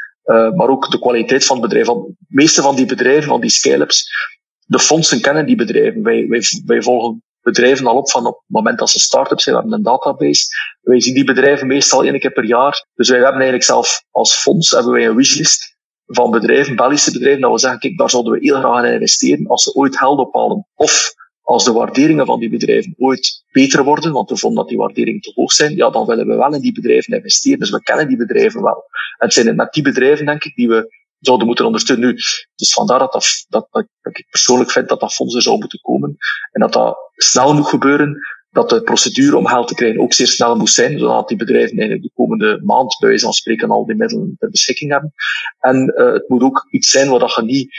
maar 0.55 0.69
ook 0.69 0.91
de 0.91 0.99
kwaliteit 0.99 1.45
van 1.45 1.57
het 1.57 1.65
bedrijf. 1.65 1.87
Want 1.87 2.07
de 2.07 2.15
meeste 2.29 2.63
van 2.63 2.77
die 2.77 2.87
bedrijven, 2.87 3.29
van 3.29 3.41
die 3.41 3.51
scale-ups, 3.51 4.11
de 4.67 4.79
fondsen 4.79 5.21
kennen 5.21 5.47
die 5.47 5.57
bedrijven. 5.57 6.03
Wij, 6.03 6.27
wij, 6.29 6.43
wij 6.65 6.83
volgen 6.83 7.23
bedrijven 7.43 7.87
al 7.87 7.97
op 7.97 8.11
van 8.11 8.27
op 8.27 8.35
het 8.35 8.45
moment 8.47 8.79
dat 8.79 8.91
ze 8.91 8.99
start-ups 8.99 9.43
zijn. 9.43 9.57
We 9.57 9.61
hebben 9.61 9.79
een 9.79 9.85
database. 9.85 10.47
Wij 10.81 11.01
zien 11.01 11.15
die 11.15 11.25
bedrijven 11.25 11.67
meestal 11.67 12.05
één 12.05 12.21
keer 12.21 12.33
per 12.33 12.45
jaar. 12.45 12.87
Dus 12.95 13.09
wij 13.09 13.19
hebben 13.19 13.41
eigenlijk 13.41 13.65
zelf 13.65 14.05
als 14.11 14.35
fonds 14.35 14.71
hebben 14.71 14.93
wij 14.93 15.07
een 15.07 15.17
wishlist 15.17 15.77
van 16.07 16.31
bedrijven, 16.31 16.77
Belgische 16.77 17.13
bedrijven, 17.13 17.41
dat 17.41 17.53
we 17.53 17.59
zeggen, 17.59 17.81
kijk, 17.81 17.99
daar 17.99 18.11
zouden 18.11 18.33
we 18.33 18.39
heel 18.41 18.59
graag 18.59 18.85
in 18.85 18.93
investeren 18.93 19.47
als 19.47 19.63
ze 19.63 19.75
ooit 19.75 19.99
geld 19.99 20.19
ophalen. 20.19 20.67
Of 20.75 21.15
als 21.43 21.65
de 21.65 21.73
waarderingen 21.73 22.27
van 22.27 22.41
die 22.41 22.51
bedrijven 22.51 22.95
ooit 22.99 23.45
beter 23.53 23.85
worden, 23.85 24.13
want 24.13 24.31
we 24.31 24.37
vonden 24.37 24.59
dat 24.59 24.69
die 24.69 24.79
waarderingen 24.79 25.21
te 25.21 25.33
hoog 25.35 25.53
zijn, 25.53 25.77
ja, 25.77 25.91
dan 25.91 26.07
willen 26.07 26.27
we 26.27 26.37
wel 26.37 26.55
in 26.55 26.61
die 26.61 26.73
bedrijven 26.73 27.15
investeren. 27.15 27.59
Dus 27.59 27.71
we 27.71 27.83
kennen 27.83 28.09
die 28.09 28.17
bedrijven 28.17 28.63
wel. 28.63 28.85
En 29.19 29.27
het 29.27 29.33
zijn 29.33 29.57
net 29.57 29.73
die 29.73 29.83
bedrijven, 29.83 30.27
denk 30.27 30.45
ik, 30.45 30.55
die 30.55 30.69
we 30.69 31.02
zouden 31.27 31.47
moeten 31.47 31.67
ondersteunen. 31.67 32.09
Nu, 32.09 32.15
dus 32.55 32.73
vandaar 32.73 32.99
dat, 32.99 33.13
dat, 33.13 33.47
dat, 33.49 33.69
dat, 33.71 34.19
ik 34.19 34.27
persoonlijk 34.31 34.71
vind 34.71 34.89
dat 34.89 35.01
dat 35.01 35.15
fonds 35.15 35.35
er 35.35 35.43
zou 35.43 35.59
moeten 35.59 35.81
komen. 35.81 36.17
En 36.53 36.61
dat 36.61 36.73
dat 36.73 36.97
snel 37.15 37.55
moet 37.55 37.69
gebeuren. 37.69 38.19
Dat 38.51 38.69
de 38.69 38.83
procedure 38.83 39.37
om 39.37 39.47
geld 39.47 39.69
te 39.69 39.75
krijgen 39.75 40.01
ook 40.01 40.13
zeer 40.13 40.27
snel 40.27 40.57
moet 40.57 40.71
zijn, 40.71 40.99
zodat 40.99 41.29
die 41.29 41.37
bedrijven 41.37 41.79
eigenlijk 41.79 42.03
de 42.03 42.13
komende 42.15 42.61
maand 42.65 42.97
bij 42.99 43.09
wijze 43.09 43.25
van 43.25 43.35
spreken 43.35 43.71
al 43.71 43.87
die 43.87 43.97
middelen 43.97 44.37
ter 44.39 44.51
beschikking 44.51 44.91
hebben. 44.91 45.13
En 45.59 45.93
uh, 45.97 46.13
het 46.13 46.29
moet 46.29 46.43
ook 46.43 46.67
iets 46.71 46.91
zijn 46.91 47.09
wat 47.09 47.35
je 47.35 47.43
niet 47.43 47.75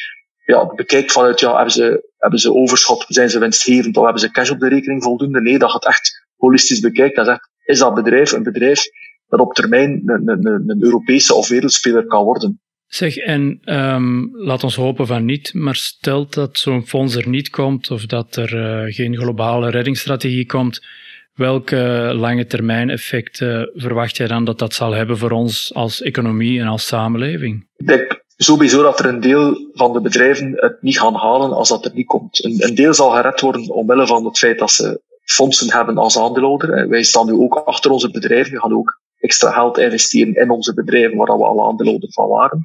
ja, 0.45 0.65
bekijkt 0.65 1.11
vanuit, 1.11 1.39
ja, 1.39 1.55
hebben 1.55 1.73
ze, 1.73 2.11
hebben 2.17 2.39
ze 2.39 2.53
overschot, 2.53 3.05
zijn 3.07 3.29
ze 3.29 3.39
winstgevend, 3.39 3.97
of 3.97 4.03
hebben 4.03 4.21
ze 4.21 4.31
cash 4.31 4.49
op 4.49 4.59
de 4.59 4.67
rekening 4.67 5.03
voldoende? 5.03 5.41
Nee, 5.41 5.59
dat 5.59 5.69
je 5.69 5.75
het 5.75 5.85
echt 5.85 6.25
holistisch 6.35 6.79
bekijkt 6.79 7.17
en 7.17 7.25
zegt, 7.25 7.49
is 7.65 7.79
dat 7.79 7.93
bedrijf 7.93 8.31
een 8.31 8.43
bedrijf 8.43 8.83
dat 9.27 9.39
op 9.39 9.53
termijn 9.53 10.01
een, 10.05 10.29
een, 10.29 10.69
een 10.69 10.83
Europese 10.83 11.33
of 11.33 11.47
wereldspeler 11.47 12.05
kan 12.05 12.23
worden? 12.23 12.61
Zeg, 12.93 13.17
en 13.17 13.59
um, 13.65 14.31
laat 14.33 14.63
ons 14.63 14.75
hopen 14.75 15.07
van 15.07 15.25
niet, 15.25 15.53
maar 15.53 15.75
stelt 15.75 16.33
dat 16.33 16.57
zo'n 16.57 16.87
fonds 16.87 17.15
er 17.15 17.29
niet 17.29 17.49
komt 17.49 17.91
of 17.91 18.05
dat 18.05 18.35
er 18.35 18.55
uh, 18.55 18.93
geen 18.93 19.17
globale 19.17 19.69
reddingsstrategie 19.69 20.45
komt, 20.45 20.85
welke 21.33 22.11
lange 22.15 22.45
termijn 22.45 22.89
effecten 22.89 23.71
verwacht 23.73 24.17
jij 24.17 24.27
dan 24.27 24.45
dat 24.45 24.59
dat 24.59 24.73
zal 24.73 24.91
hebben 24.91 25.17
voor 25.17 25.31
ons 25.31 25.71
als 25.73 26.01
economie 26.01 26.59
en 26.59 26.67
als 26.67 26.87
samenleving? 26.87 27.67
Ik 27.75 27.87
denk 27.87 28.23
sowieso 28.37 28.81
dat 28.81 28.99
er 28.99 29.05
een 29.05 29.21
deel 29.21 29.71
van 29.73 29.93
de 29.93 30.01
bedrijven 30.01 30.53
het 30.55 30.81
niet 30.81 30.99
gaan 30.99 31.15
halen 31.15 31.53
als 31.53 31.69
dat 31.69 31.85
er 31.85 31.93
niet 31.93 32.07
komt. 32.07 32.43
Een, 32.43 32.55
een 32.67 32.75
deel 32.75 32.93
zal 32.93 33.09
gered 33.09 33.41
worden 33.41 33.69
omwille 33.69 34.07
van 34.07 34.25
het 34.25 34.37
feit 34.37 34.59
dat 34.59 34.71
ze 34.71 35.01
fondsen 35.23 35.71
hebben 35.71 35.97
als 35.97 36.17
aandeelhouder. 36.17 36.89
Wij 36.89 37.03
staan 37.03 37.25
nu 37.25 37.33
ook 37.33 37.55
achter 37.55 37.91
onze 37.91 38.11
bedrijven. 38.11 38.53
We 38.53 38.59
gaan 38.59 38.73
ook 38.73 39.01
extra 39.23 39.51
geld 39.51 39.77
investeren 39.77 40.35
in 40.35 40.49
onze 40.49 40.73
bedrijven 40.73 41.17
waar 41.17 41.37
we 41.37 41.43
al 41.43 41.67
aandeelhouder 41.67 42.11
van 42.11 42.27
waren. 42.27 42.63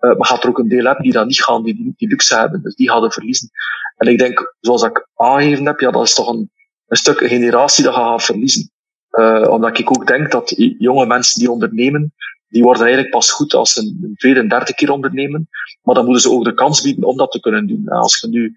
Uh, 0.00 0.16
maar 0.16 0.26
gaat 0.26 0.42
er 0.42 0.48
ook 0.48 0.58
een 0.58 0.68
deel 0.68 0.84
hebben 0.84 1.02
die 1.02 1.12
dat 1.12 1.26
niet 1.26 1.42
gaan, 1.42 1.62
die 1.62 1.94
die 1.96 2.08
luxe 2.08 2.36
hebben. 2.36 2.62
Dus 2.62 2.74
die 2.74 2.90
gaan 2.90 3.12
verliezen. 3.12 3.50
En 3.96 4.08
ik 4.08 4.18
denk, 4.18 4.54
zoals 4.60 4.82
ik 4.82 5.08
aangegeven 5.14 5.66
heb, 5.66 5.80
ja, 5.80 5.90
dat 5.90 6.02
is 6.02 6.14
toch 6.14 6.28
een, 6.28 6.50
een 6.86 6.96
stuk 6.96 7.18
generatie 7.18 7.84
dat 7.84 7.94
gaat 7.94 8.24
verliezen. 8.24 8.70
Uh, 9.10 9.48
omdat 9.48 9.78
ik 9.78 9.90
ook 9.90 10.06
denk 10.06 10.30
dat 10.30 10.54
jonge 10.78 11.06
mensen 11.06 11.40
die 11.40 11.50
ondernemen, 11.50 12.14
die 12.48 12.62
worden 12.62 12.82
eigenlijk 12.82 13.12
pas 13.12 13.30
goed 13.30 13.54
als 13.54 13.72
ze 13.72 13.80
een 13.80 14.14
tweede 14.16 14.40
en 14.40 14.48
derde 14.48 14.74
keer 14.74 14.90
ondernemen. 14.90 15.48
Maar 15.82 15.94
dan 15.94 16.04
moeten 16.04 16.22
ze 16.22 16.30
ook 16.30 16.44
de 16.44 16.54
kans 16.54 16.82
bieden 16.82 17.04
om 17.04 17.16
dat 17.16 17.30
te 17.30 17.40
kunnen 17.40 17.66
doen. 17.66 17.88
Als 17.88 18.20
je 18.20 18.28
nu 18.28 18.54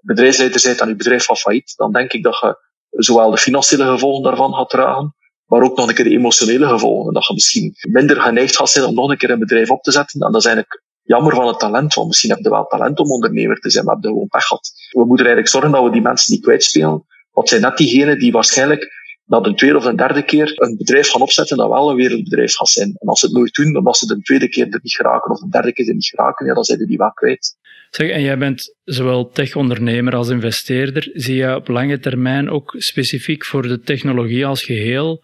bedrijfsleider 0.00 0.60
bent 0.64 0.80
en 0.80 0.88
je 0.88 0.96
bedrijf 0.96 1.24
van 1.24 1.36
failliet, 1.36 1.74
dan 1.76 1.92
denk 1.92 2.12
ik 2.12 2.22
dat 2.22 2.38
je 2.40 2.56
zowel 2.90 3.30
de 3.30 3.38
financiële 3.38 3.84
gevolgen 3.84 4.22
daarvan 4.22 4.54
gaat 4.54 4.70
dragen, 4.70 5.14
maar 5.46 5.62
ook 5.62 5.76
nog 5.76 5.88
een 5.88 5.94
keer 5.94 6.04
de 6.04 6.10
emotionele 6.10 6.66
gevolgen. 6.66 7.12
Dat 7.12 7.26
je 7.26 7.34
misschien 7.34 7.74
minder 7.88 8.20
geneigd 8.20 8.56
gaat 8.56 8.70
zijn 8.70 8.84
om 8.84 8.94
nog 8.94 9.10
een 9.10 9.16
keer 9.16 9.30
een 9.30 9.38
bedrijf 9.38 9.70
op 9.70 9.82
te 9.82 9.92
zetten. 9.92 10.20
En 10.20 10.32
dat 10.32 10.40
is 10.40 10.46
eigenlijk 10.46 10.82
jammer 11.02 11.34
van 11.34 11.46
het 11.46 11.58
talent, 11.58 11.94
want 11.94 12.06
misschien 12.06 12.30
heb 12.30 12.38
je 12.38 12.50
wel 12.50 12.66
talent 12.66 12.98
om 12.98 13.10
ondernemer 13.10 13.56
te 13.56 13.70
zijn, 13.70 13.84
maar 13.84 13.94
heb 13.94 14.04
je 14.04 14.10
gewoon 14.10 14.28
pech 14.28 14.44
gehad. 14.44 14.72
We 14.90 15.04
moeten 15.06 15.26
eigenlijk 15.26 15.54
zorgen 15.54 15.70
dat 15.70 15.84
we 15.84 15.90
die 15.90 16.02
mensen 16.02 16.34
niet 16.34 16.42
kwijtspelen. 16.42 17.04
Want 17.30 17.48
zijn 17.48 17.60
net 17.60 17.76
diegenen 17.76 18.18
die 18.18 18.32
waarschijnlijk 18.32 18.94
na 19.26 19.40
de 19.40 19.54
tweede 19.54 19.76
of 19.76 19.84
de 19.84 19.94
derde 19.94 20.24
keer 20.24 20.52
een 20.54 20.76
bedrijf 20.76 21.10
gaan 21.10 21.20
opzetten 21.20 21.56
dat 21.56 21.68
wel 21.68 21.90
een 21.90 21.96
wereldbedrijf 21.96 22.54
gaat 22.54 22.68
zijn. 22.68 22.94
En 22.98 23.08
als 23.08 23.20
ze 23.20 23.26
het 23.26 23.34
nooit 23.34 23.54
doen, 23.54 23.76
omdat 23.76 23.96
ze 23.96 24.06
de 24.06 24.20
tweede 24.20 24.48
keer 24.48 24.66
er 24.70 24.80
niet 24.82 24.94
geraken 24.94 25.30
of 25.30 25.40
de 25.40 25.48
derde 25.48 25.72
keer 25.72 25.88
er 25.88 25.94
niet 25.94 26.06
geraken, 26.06 26.46
ja, 26.46 26.54
dan 26.54 26.64
zijn 26.64 26.78
ze 26.78 26.86
die 26.86 26.96
wel 26.96 27.12
kwijt. 27.12 27.56
Zeg, 27.90 28.10
en 28.10 28.22
jij 28.22 28.38
bent 28.38 28.74
zowel 28.84 29.30
tech-ondernemer 29.30 30.14
als 30.14 30.28
investeerder. 30.28 31.10
Zie 31.12 31.36
je 31.36 31.54
op 31.54 31.68
lange 31.68 31.98
termijn 31.98 32.50
ook 32.50 32.74
specifiek 32.78 33.44
voor 33.44 33.62
de 33.62 33.80
technologie 33.80 34.46
als 34.46 34.62
geheel 34.62 35.20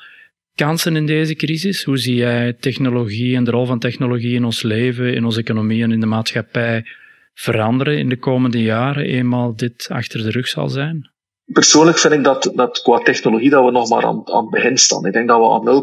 kansen 0.54 0.96
in 0.96 1.06
deze 1.06 1.34
crisis? 1.34 1.84
Hoe 1.84 1.98
zie 1.98 2.14
jij 2.14 2.52
technologie 2.52 3.36
en 3.36 3.44
de 3.44 3.50
rol 3.50 3.66
van 3.66 3.78
technologie 3.78 4.34
in 4.34 4.44
ons 4.44 4.62
leven, 4.62 5.14
in 5.14 5.24
onze 5.24 5.40
economie 5.40 5.82
en 5.82 5.92
in 5.92 6.00
de 6.00 6.06
maatschappij 6.06 6.84
veranderen 7.34 7.98
in 7.98 8.08
de 8.08 8.18
komende 8.18 8.62
jaren, 8.62 9.04
eenmaal 9.04 9.56
dit 9.56 9.86
achter 9.90 10.22
de 10.22 10.30
rug 10.30 10.48
zal 10.48 10.68
zijn? 10.68 11.10
Persoonlijk 11.44 11.98
vind 11.98 12.14
ik 12.14 12.24
dat, 12.24 12.50
dat 12.54 12.82
qua 12.82 12.98
technologie 12.98 13.50
dat 13.50 13.64
we 13.64 13.70
nog 13.70 13.88
maar 13.88 14.04
aan, 14.04 14.22
aan 14.24 14.42
het 14.42 14.50
begin 14.50 14.78
staan. 14.78 15.06
Ik 15.06 15.12
denk 15.12 15.28
dat 15.28 15.38
we 15.38 15.48
aan 15.48 15.82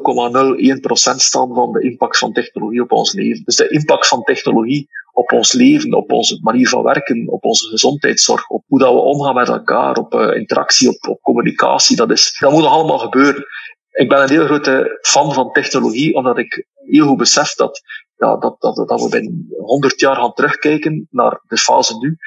0,01% 0.79 1.15
staan 1.15 1.53
van 1.53 1.71
de 1.71 1.81
impact 1.81 2.17
van 2.17 2.33
technologie 2.33 2.81
op 2.81 2.91
ons 2.91 3.13
leven. 3.13 3.43
Dus 3.45 3.55
de 3.55 3.69
impact 3.69 4.07
van 4.07 4.23
technologie 4.23 4.87
op 5.13 5.31
ons 5.31 5.53
leven, 5.53 5.93
op 5.93 6.11
onze 6.11 6.39
manier 6.41 6.67
van 6.67 6.83
werken, 6.83 7.27
op 7.27 7.43
onze 7.43 7.67
gezondheidszorg, 7.67 8.49
op 8.49 8.63
hoe 8.67 8.79
dat 8.79 8.93
we 8.93 8.99
omgaan 8.99 9.35
met 9.35 9.47
elkaar, 9.47 9.95
op 9.95 10.13
uh, 10.13 10.35
interactie, 10.35 10.89
op, 10.89 11.07
op 11.09 11.21
communicatie, 11.21 11.95
dat, 11.95 12.11
is, 12.11 12.37
dat 12.39 12.51
moet 12.51 12.61
nog 12.61 12.71
allemaal 12.71 12.97
gebeuren. 12.97 13.45
Ik 13.91 14.09
ben 14.09 14.21
een 14.21 14.29
heel 14.29 14.45
grote 14.45 14.99
fan 15.01 15.33
van 15.33 15.51
technologie, 15.51 16.15
omdat 16.15 16.37
ik 16.37 16.65
heel 16.73 17.07
goed 17.07 17.17
besef 17.17 17.53
dat, 17.53 17.81
ja, 18.17 18.37
dat, 18.37 18.61
dat, 18.61 18.75
dat 18.75 19.01
we 19.01 19.09
binnen 19.09 19.47
100 19.57 19.99
jaar 19.99 20.15
gaan 20.15 20.33
terugkijken 20.33 21.07
naar 21.11 21.41
de 21.47 21.57
fase 21.57 21.97
nu. 21.97 22.17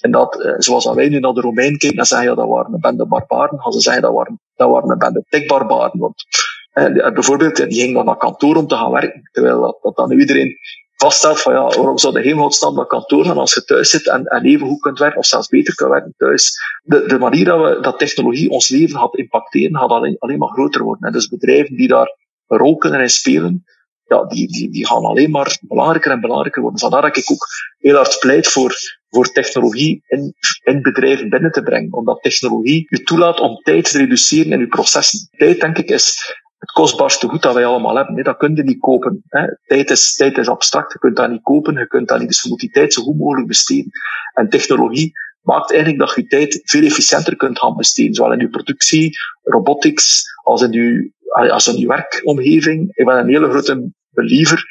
En 0.00 0.10
dat, 0.10 0.40
eh, 0.42 0.54
zoals 0.56 0.92
wij 0.94 1.08
nu 1.08 1.18
naar 1.18 1.32
de 1.32 1.40
Romein 1.40 1.78
kijken 1.78 1.98
en 1.98 2.04
zeggen, 2.04 2.28
ja, 2.28 2.34
dat 2.34 2.48
waren 2.48 2.72
een 2.72 2.80
bende 2.80 3.06
barbaren, 3.06 3.60
gaan 3.60 3.72
ze 3.72 3.80
zeggen, 3.80 4.02
dat 4.02 4.12
waren, 4.12 4.40
dat 4.54 4.70
waren 4.70 4.90
een 4.90 4.98
bende 4.98 5.24
tikbarbaren. 5.28 5.98
Want, 5.98 6.24
eh, 6.70 7.12
bijvoorbeeld, 7.12 7.56
die 7.56 7.80
gingen 7.80 7.94
dan 7.94 8.04
naar 8.04 8.16
kantoor 8.16 8.56
om 8.56 8.66
te 8.66 8.76
gaan 8.76 8.90
werken, 8.90 9.28
terwijl 9.32 9.60
dat, 9.60 9.78
dat 9.82 9.96
dan 9.96 10.12
iedereen 10.12 10.56
vaststelt 11.00 11.40
van 11.40 11.52
ja, 11.52 11.66
waarom 11.66 11.98
zou 11.98 12.12
de 12.12 12.20
hemelgodsnaam 12.20 12.74
naar 12.74 12.86
kantoor 12.86 13.24
gaan 13.24 13.38
als 13.38 13.54
je 13.54 13.64
thuis 13.64 13.90
zit 13.90 14.08
en, 14.08 14.24
en 14.24 14.44
even 14.44 14.66
goed 14.66 14.80
kunt 14.80 14.98
werken 14.98 15.18
of 15.18 15.26
zelfs 15.26 15.48
beter 15.48 15.74
kunt 15.74 15.90
werken 15.90 16.14
thuis. 16.16 16.52
De, 16.82 17.06
de 17.06 17.18
manier 17.18 17.44
dat, 17.44 17.60
we, 17.60 17.80
dat 17.80 17.98
technologie 17.98 18.50
ons 18.50 18.68
leven 18.68 18.98
gaat 18.98 19.14
impacteren, 19.16 19.76
gaat 19.76 19.90
alleen, 19.90 20.16
alleen 20.18 20.38
maar 20.38 20.48
groter 20.48 20.82
worden. 20.82 21.06
En 21.06 21.12
dus 21.12 21.28
bedrijven 21.28 21.76
die 21.76 21.88
daar 21.88 22.16
een 22.46 22.58
rol 22.58 22.76
kunnen 22.76 23.00
in 23.00 23.10
spelen, 23.10 23.64
ja, 24.04 24.24
die, 24.24 24.48
die, 24.48 24.70
die 24.70 24.86
gaan 24.86 25.04
alleen 25.04 25.30
maar 25.30 25.58
belangrijker 25.60 26.10
en 26.10 26.20
belangrijker 26.20 26.62
worden. 26.62 26.80
Vandaar 26.80 27.02
dat 27.02 27.16
ik 27.16 27.30
ook 27.30 27.46
heel 27.78 27.96
hard 27.96 28.18
pleit 28.18 28.46
voor, 28.48 28.74
voor 29.08 29.32
technologie 29.32 30.02
in, 30.06 30.34
in 30.62 30.82
bedrijven 30.82 31.28
binnen 31.28 31.52
te 31.52 31.62
brengen. 31.62 31.92
Omdat 31.92 32.22
technologie 32.22 32.86
je 32.88 33.02
toelaat 33.02 33.40
om 33.40 33.56
tijd 33.56 33.90
te 33.90 33.98
reduceren 33.98 34.52
in 34.52 34.58
je 34.58 34.68
processen. 34.68 35.28
Tijd, 35.36 35.60
denk 35.60 35.78
ik, 35.78 35.88
is 35.88 36.36
het 36.60 36.70
kostbaarste 36.70 37.28
goed 37.28 37.42
dat 37.42 37.54
wij 37.54 37.66
allemaal 37.66 37.96
hebben. 37.96 38.14
Nee, 38.14 38.24
dat 38.24 38.36
kun 38.36 38.56
je 38.56 38.62
niet 38.62 38.80
kopen. 38.80 39.22
Hè. 39.26 39.46
Tijd, 39.66 39.90
is, 39.90 40.14
tijd 40.14 40.38
is 40.38 40.48
abstract, 40.48 40.92
je 40.92 40.98
kunt 40.98 41.16
dat 41.16 41.30
niet 41.30 41.42
kopen, 41.42 41.78
je 41.78 41.86
kunt 41.86 42.08
dat 42.08 42.18
niet. 42.18 42.28
Dus 42.28 42.42
je 42.42 42.48
moet 42.48 42.60
die 42.60 42.70
tijd 42.70 42.92
zo 42.92 43.02
goed 43.02 43.18
mogelijk 43.18 43.46
besteden. 43.46 43.90
En 44.32 44.48
technologie 44.48 45.12
maakt 45.40 45.70
eigenlijk 45.70 46.00
dat 46.00 46.14
je 46.14 46.26
tijd 46.26 46.60
veel 46.64 46.82
efficiënter 46.82 47.36
kunt 47.36 47.58
gaan 47.58 47.76
besteden. 47.76 48.14
Zowel 48.14 48.32
in 48.32 48.38
je 48.38 48.48
productie, 48.48 49.10
robotics, 49.42 50.24
als 50.42 50.62
in 50.62 50.72
je, 50.72 51.12
als 51.50 51.66
in 51.66 51.76
je 51.76 51.86
werkomgeving. 51.86 52.96
Ik 52.96 53.04
ben 53.04 53.18
een 53.18 53.28
hele 53.28 53.50
grote 53.50 53.90
believer. 54.10 54.64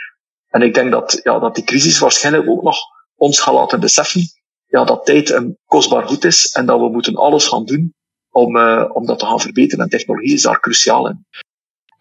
En 0.50 0.62
ik 0.62 0.74
denk 0.74 0.92
dat, 0.92 1.20
ja, 1.24 1.40
dat 1.40 1.56
die 1.56 1.64
crisis 1.64 2.00
waarschijnlijk 2.00 2.50
ook 2.50 2.64
nog 2.64 2.78
ons 3.16 3.40
gaat 3.40 3.54
laten 3.54 3.80
beseffen 3.80 4.22
ja, 4.70 4.84
dat 4.84 5.06
tijd 5.06 5.30
een 5.30 5.58
kostbaar 5.66 6.08
goed 6.08 6.24
is 6.24 6.52
en 6.52 6.66
dat 6.66 6.80
we 6.80 6.90
moeten 6.90 7.16
alles 7.16 7.48
gaan 7.48 7.66
doen 7.66 7.94
om, 8.32 8.56
uh, 8.56 8.86
om 8.94 9.06
dat 9.06 9.20
te 9.20 9.26
gaan 9.26 9.40
verbeteren. 9.40 9.84
En 9.84 9.90
technologie 9.90 10.34
is 10.34 10.42
daar 10.42 10.60
cruciaal 10.60 11.10
in. 11.10 11.26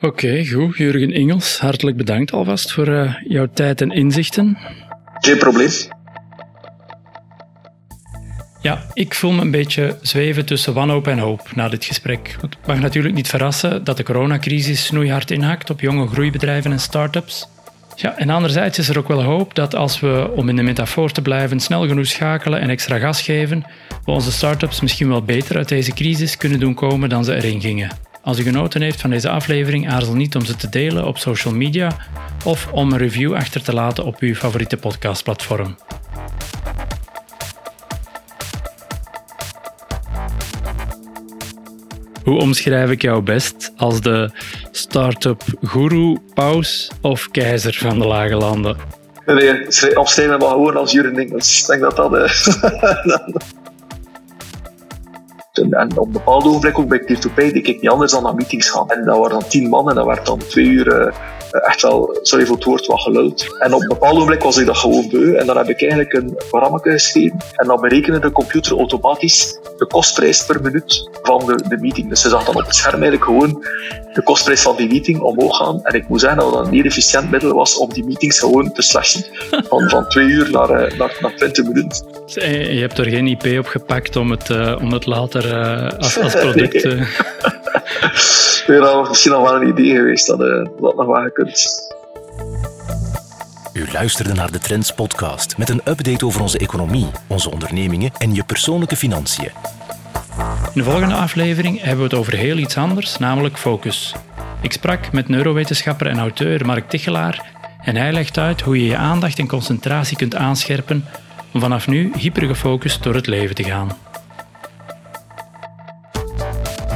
Oké, 0.01 0.47
goed. 0.47 0.77
Jurgen 0.77 1.13
Ingels, 1.13 1.59
hartelijk 1.59 1.97
bedankt 1.97 2.33
alvast 2.33 2.73
voor 2.73 2.89
uh, 2.89 3.15
jouw 3.29 3.47
tijd 3.55 3.81
en 3.81 3.91
inzichten. 3.91 4.59
Geen 5.19 5.39
probleem. 5.39 5.71
Ja, 8.63 8.85
ik 8.93 9.15
voel 9.15 9.33
me 9.33 9.41
een 9.41 9.51
beetje 9.51 9.97
zweven 10.03 10.45
tussen 10.47 10.75
wanhoop 10.75 11.07
en 11.07 11.19
hoop 11.19 11.51
na 11.55 11.69
dit 11.69 11.85
gesprek. 11.85 12.37
Het 12.41 12.57
mag 12.67 12.79
natuurlijk 12.79 13.15
niet 13.15 13.29
verrassen 13.29 13.85
dat 13.85 13.97
de 13.97 14.03
coronacrisis 14.03 14.87
snoeihard 14.87 15.31
inhakt 15.31 15.71
op 15.71 15.81
jonge 15.81 16.07
groeibedrijven 16.07 16.73
en 16.73 16.81
start-ups. 16.81 17.49
Ja, 17.95 18.17
en 18.17 18.31
anderzijds 18.31 18.79
is 18.79 18.89
er 18.89 18.99
ook 18.99 19.09
wel 19.09 19.23
hoop 19.23 19.55
dat 19.55 19.75
als 19.75 20.01
we, 20.01 20.31
om 20.35 20.49
in 20.49 20.57
de 20.57 20.63
metafoor 20.63 21.11
te 21.11 21.23
blijven, 21.23 21.61
snel 21.61 21.87
genoeg 21.87 22.07
schakelen 22.07 22.61
en 22.61 22.71
extra 22.71 22.99
gas 22.99 23.23
geven, 23.23 23.65
we 24.05 24.11
onze 24.11 24.33
start-ups 24.33 24.81
misschien 24.81 25.09
wel 25.09 25.23
beter 25.23 25.57
uit 25.57 25.69
deze 25.69 25.93
crisis 25.93 26.37
kunnen 26.37 26.61
doen 26.61 26.75
komen 26.75 27.09
dan 27.09 27.25
ze 27.25 27.35
erin 27.35 27.61
gingen. 27.61 28.08
Als 28.29 28.39
u 28.39 28.43
genoten 28.43 28.83
heeft 28.83 29.01
van 29.01 29.11
deze 29.11 29.29
aflevering, 29.29 29.91
aarzel 29.91 30.15
niet 30.15 30.35
om 30.35 30.45
ze 30.45 30.57
te 30.57 30.69
delen 30.69 31.07
op 31.07 31.19
social 31.19 31.55
media 31.55 31.97
of 32.45 32.69
om 32.73 32.93
een 32.93 32.99
review 32.99 33.35
achter 33.35 33.63
te 33.63 33.75
laten 33.75 34.05
op 34.05 34.19
uw 34.19 34.35
favoriete 34.35 34.77
podcastplatform. 34.77 35.77
Hoe 42.25 42.39
omschrijf 42.39 42.91
ik 42.91 43.03
jou 43.03 43.23
best 43.23 43.73
als 43.77 44.01
de 44.01 44.31
start-up 44.71 45.43
guru, 45.63 46.19
paus 46.35 46.91
of 47.01 47.29
keizer 47.31 47.75
van 47.75 47.99
de 47.99 48.07
lage 48.07 48.37
landen? 48.37 48.77
Nee, 49.27 49.37
we 49.67 50.37
maar 50.39 50.49
gewoon 50.49 50.77
als 50.77 50.93
Jurgen 50.93 51.19
Ik 51.19 51.67
denk 51.67 51.81
dat 51.81 51.97
dat... 51.97 52.13
En, 55.59 55.73
en 55.73 55.99
op 55.99 56.07
een 56.07 56.13
bepaald 56.13 56.45
ogenblik, 56.45 56.79
ook 56.79 56.89
bij 56.89 56.99
Peer-to-Pay, 56.99 57.53
deed 57.53 57.69
ik 57.69 57.81
niet 57.81 57.91
anders 57.91 58.13
dan 58.13 58.23
naar 58.23 58.35
meetings 58.35 58.71
gaan. 58.71 58.89
En 58.89 59.05
dat 59.05 59.19
waren 59.19 59.39
dan 59.39 59.49
tien 59.49 59.69
man 59.69 59.89
en 59.89 59.95
dat 59.95 60.07
werd 60.07 60.27
dan 60.27 60.39
twee 60.39 60.65
uur 60.65 61.07
uh, 61.07 61.15
echt 61.51 61.83
wel, 61.83 62.19
sorry 62.23 62.47
voor 62.47 62.57
het 62.57 62.65
woord, 62.65 62.87
wat 62.87 63.01
geluld. 63.01 63.57
En 63.59 63.75
op 63.75 63.81
een 63.81 63.89
bepaald 63.89 64.15
ogenblik 64.15 64.43
was 64.43 64.57
ik 64.57 64.67
dat 64.67 64.77
gewoon 64.77 65.09
beu. 65.09 65.35
En 65.35 65.47
dan 65.47 65.57
heb 65.57 65.69
ik 65.69 65.81
eigenlijk 65.81 66.13
een 66.13 66.35
programma 66.49 66.79
geschreven. 66.79 67.39
En 67.55 67.67
dan 67.67 67.81
berekende 67.81 68.19
de 68.19 68.33
computer 68.33 68.77
automatisch 68.77 69.59
de 69.77 69.87
kostprijs 69.87 70.45
per 70.45 70.63
minuut 70.63 71.09
van 71.23 71.47
de, 71.47 71.69
de 71.69 71.79
meeting. 71.81 72.09
Dus 72.09 72.21
ze 72.21 72.29
zag 72.29 72.45
dan 72.45 72.57
op 72.57 72.67
het 72.67 72.75
scherm 72.75 73.03
eigenlijk 73.03 73.25
gewoon 73.25 73.65
de 74.13 74.23
kostprijs 74.23 74.63
van 74.63 74.77
die 74.77 74.89
meeting 74.89 75.21
omhoog 75.21 75.57
gaan. 75.57 75.81
En 75.83 75.95
ik 75.95 76.09
moet 76.09 76.21
zeggen 76.21 76.39
dat 76.39 76.53
dat 76.53 76.67
een 76.67 76.73
heel 76.73 76.85
efficiënt 76.85 77.31
middel 77.31 77.53
was 77.53 77.77
om 77.77 77.93
die 77.93 78.05
meetings 78.05 78.39
gewoon 78.39 78.73
te 78.73 78.83
slashen. 78.83 79.25
Van, 79.69 79.89
van 79.89 80.09
twee 80.09 80.27
uur 80.27 80.51
naar, 80.51 80.71
uh, 80.71 80.99
naar, 80.99 81.17
naar 81.21 81.35
20 81.37 81.65
minuten. 81.65 82.07
Je 82.75 82.81
hebt 82.81 82.99
er 82.99 83.05
geen 83.05 83.27
IP 83.27 83.59
op 83.59 83.67
gepakt 83.67 84.17
om 84.17 84.31
het, 84.31 84.49
uh, 84.49 84.77
om 84.81 84.93
het 84.93 85.07
later 85.07 85.45
uh, 85.47 85.99
als, 85.99 86.19
als 86.19 86.35
product... 86.45 86.85
nee. 86.85 86.95
nee, 88.67 88.79
dat 88.81 88.95
was 88.95 89.09
misschien 89.09 89.33
al 89.33 89.43
wel 89.43 89.55
een 89.55 89.69
idee 89.69 89.95
geweest 89.95 90.27
dat, 90.27 90.41
uh, 90.41 90.65
dat 90.81 90.97
nog 90.97 91.07
wel 91.07 91.31
U 93.73 93.87
luisterde 93.93 94.33
naar 94.33 94.53
de 94.53 94.59
Trends 94.59 94.93
podcast 94.93 95.59
met 95.59 95.69
een 95.69 95.81
update 95.85 96.27
over 96.27 96.41
onze 96.41 96.59
economie, 96.59 97.07
onze 97.27 97.51
ondernemingen 97.51 98.11
en 98.19 98.35
je 98.35 98.45
persoonlijke 98.45 98.97
financiën. 98.97 99.51
In 100.75 100.75
de 100.75 100.83
volgende 100.83 101.15
aflevering 101.15 101.81
hebben 101.81 101.99
we 101.99 102.05
het 102.05 102.15
over 102.15 102.33
heel 102.33 102.57
iets 102.57 102.77
anders, 102.77 103.19
namelijk 103.19 103.59
focus. 103.59 104.15
Ik 104.61 104.73
sprak 104.73 105.13
met 105.13 105.29
neurowetenschapper 105.29 106.07
en 106.07 106.19
auteur 106.19 106.67
Mark 106.67 106.89
Tichelaar 106.89 107.53
En 107.83 107.97
hij 107.97 108.13
legt 108.13 108.39
uit 108.39 108.61
hoe 108.61 108.79
je 108.79 108.87
je 108.87 108.97
aandacht 108.97 109.39
en 109.39 109.49
concentratie 109.49 110.17
kunt 110.17 110.35
aanscherpen 110.35 111.05
om 111.53 111.61
vanaf 111.61 111.87
nu 111.87 112.13
hypergefocust 112.17 113.03
door 113.03 113.15
het 113.15 113.27
leven 113.27 113.55
te 113.55 113.65
gaan. 113.65 114.08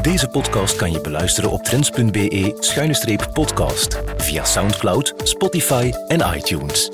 Deze 0.03 0.29
podcast 0.29 0.77
kan 0.77 0.93
je 0.93 1.01
beluisteren 1.01 1.51
op 1.51 1.62
trends.be-podcast 1.62 4.01
via 4.17 4.45
Soundcloud, 4.45 5.15
Spotify 5.23 5.93
en 6.09 6.35
iTunes. 6.35 6.91